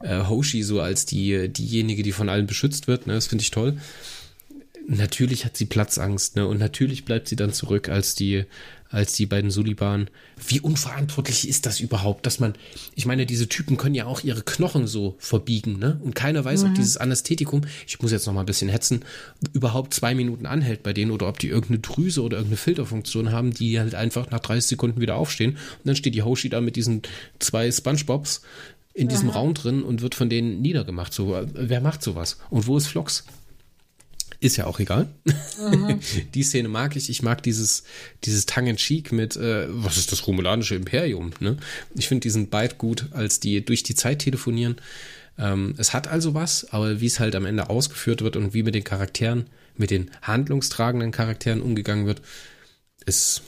[0.00, 3.06] äh, Hoshi so als die, diejenige, die von allen beschützt wird.
[3.06, 3.14] Ne?
[3.14, 3.76] Das finde ich toll
[4.88, 6.46] natürlich hat sie Platzangst, ne?
[6.46, 8.44] Und natürlich bleibt sie dann zurück als die,
[8.88, 10.08] als die beiden Suliban.
[10.46, 12.54] Wie unverantwortlich ist das überhaupt, dass man,
[12.94, 16.00] ich meine, diese Typen können ja auch ihre Knochen so verbiegen, ne?
[16.02, 16.70] Und keiner weiß, mhm.
[16.70, 19.04] ob dieses Anästhetikum, ich muss jetzt noch mal ein bisschen hetzen,
[19.52, 23.52] überhaupt zwei Minuten anhält bei denen oder ob die irgendeine Drüse oder irgendeine Filterfunktion haben,
[23.52, 25.52] die halt einfach nach 30 Sekunden wieder aufstehen.
[25.52, 27.02] Und dann steht die Hoshi da mit diesen
[27.38, 28.42] zwei Spongebobs
[28.96, 29.28] in diesem.
[29.28, 31.12] Raum drin und wird von denen niedergemacht.
[31.12, 32.38] So, wer macht sowas?
[32.48, 33.24] Und wo ist Flox?
[34.40, 35.08] Ist ja auch egal.
[35.58, 36.00] Mhm.
[36.34, 37.10] Die Szene mag ich.
[37.10, 37.84] Ich mag dieses,
[38.24, 41.32] dieses Tongue-in-Cheek mit, äh, was ist das romulanische Imperium?
[41.40, 41.58] Ne?
[41.94, 44.76] Ich finde diesen Byte gut, als die durch die Zeit telefonieren.
[45.38, 48.62] Ähm, es hat also was, aber wie es halt am Ende ausgeführt wird und wie
[48.62, 52.22] mit den Charakteren, mit den handlungstragenden Charakteren umgegangen wird,
[53.04, 53.42] ist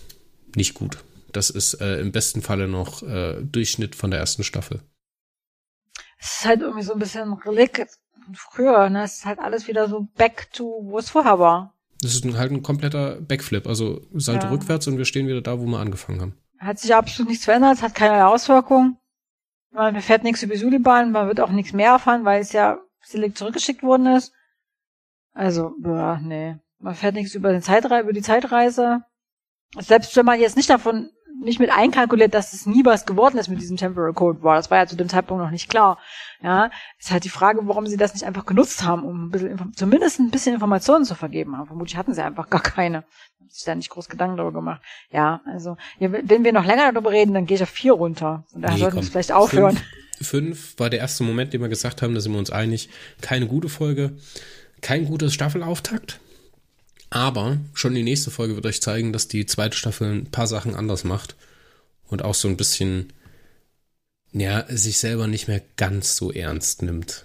[0.55, 0.99] nicht gut.
[1.33, 4.81] Das ist äh, im besten Falle noch äh, Durchschnitt von der ersten Staffel.
[6.19, 7.99] Es ist halt irgendwie so ein bisschen Relikt
[8.35, 9.05] früher, ne?
[9.05, 11.75] Es ist halt alles wieder so back to, wo es vorher war.
[12.01, 14.53] Das ist halt ein kompletter Backflip, also Salto ja.
[14.53, 16.39] rückwärts und wir stehen wieder da, wo wir angefangen haben.
[16.59, 18.99] Hat sich absolut nichts verändert, hat keine Auswirkungen.
[19.71, 23.39] Man erfährt nichts über Suliban, man wird auch nichts mehr erfahren, weil es ja selekt
[23.39, 24.33] zurückgeschickt worden ist.
[25.33, 26.57] Also, boah, nee.
[26.79, 29.03] Man erfährt nichts über, den Zeitre über die Zeitreise.
[29.79, 31.11] Selbst wenn man jetzt nicht davon
[31.41, 34.57] nicht mit einkalkuliert, dass es nie was geworden ist mit diesem Temporal Code War.
[34.57, 35.99] Das war ja zu dem Zeitpunkt noch nicht klar.
[36.43, 39.73] Ja, ist halt die Frage, warum sie das nicht einfach genutzt haben, um ein bisschen,
[39.75, 41.67] zumindest ein bisschen Informationen zu vergeben haben.
[41.67, 42.99] Vermutlich hatten sie einfach gar keine.
[43.39, 44.83] Haben sich da nicht groß Gedanken darüber gemacht.
[45.11, 48.45] Ja, also, ja, wenn wir noch länger darüber reden, dann gehe ich auf vier runter.
[48.53, 49.77] Und da nee, sollten wir vielleicht aufhören.
[50.21, 52.89] Fünf, fünf war der erste Moment, den wir gesagt haben, da sind wir uns einig.
[53.21, 54.17] Keine gute Folge,
[54.81, 56.21] kein gutes Staffelauftakt.
[57.11, 60.75] Aber schon die nächste Folge wird euch zeigen, dass die zweite Staffel ein paar Sachen
[60.75, 61.37] anders macht
[62.09, 63.13] und auch so ein bisschen,
[64.33, 67.25] ja, sich selber nicht mehr ganz so ernst nimmt.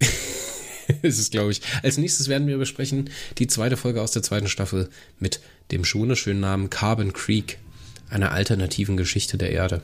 [1.02, 1.62] ist es, glaube ich.
[1.82, 4.88] Als nächstes werden wir besprechen die zweite Folge aus der zweiten Staffel
[5.18, 5.40] mit
[5.70, 7.58] dem wunderschönen Namen Carbon Creek,
[8.08, 9.82] einer alternativen Geschichte der Erde.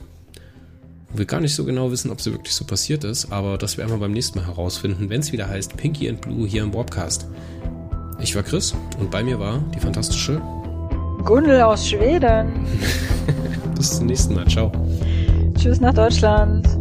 [1.11, 3.79] Wo wir gar nicht so genau wissen, ob sie wirklich so passiert ist, aber das
[3.79, 6.75] werden wir beim nächsten Mal herausfinden, wenn es wieder heißt Pinky and Blue hier im
[6.75, 7.27] Warpcast.
[8.21, 10.41] Ich war Chris und bei mir war die fantastische
[11.25, 12.67] Gundel aus Schweden.
[13.77, 14.47] Bis zum nächsten Mal.
[14.47, 14.73] Ciao.
[15.59, 16.76] Tschüss nach Deutschland.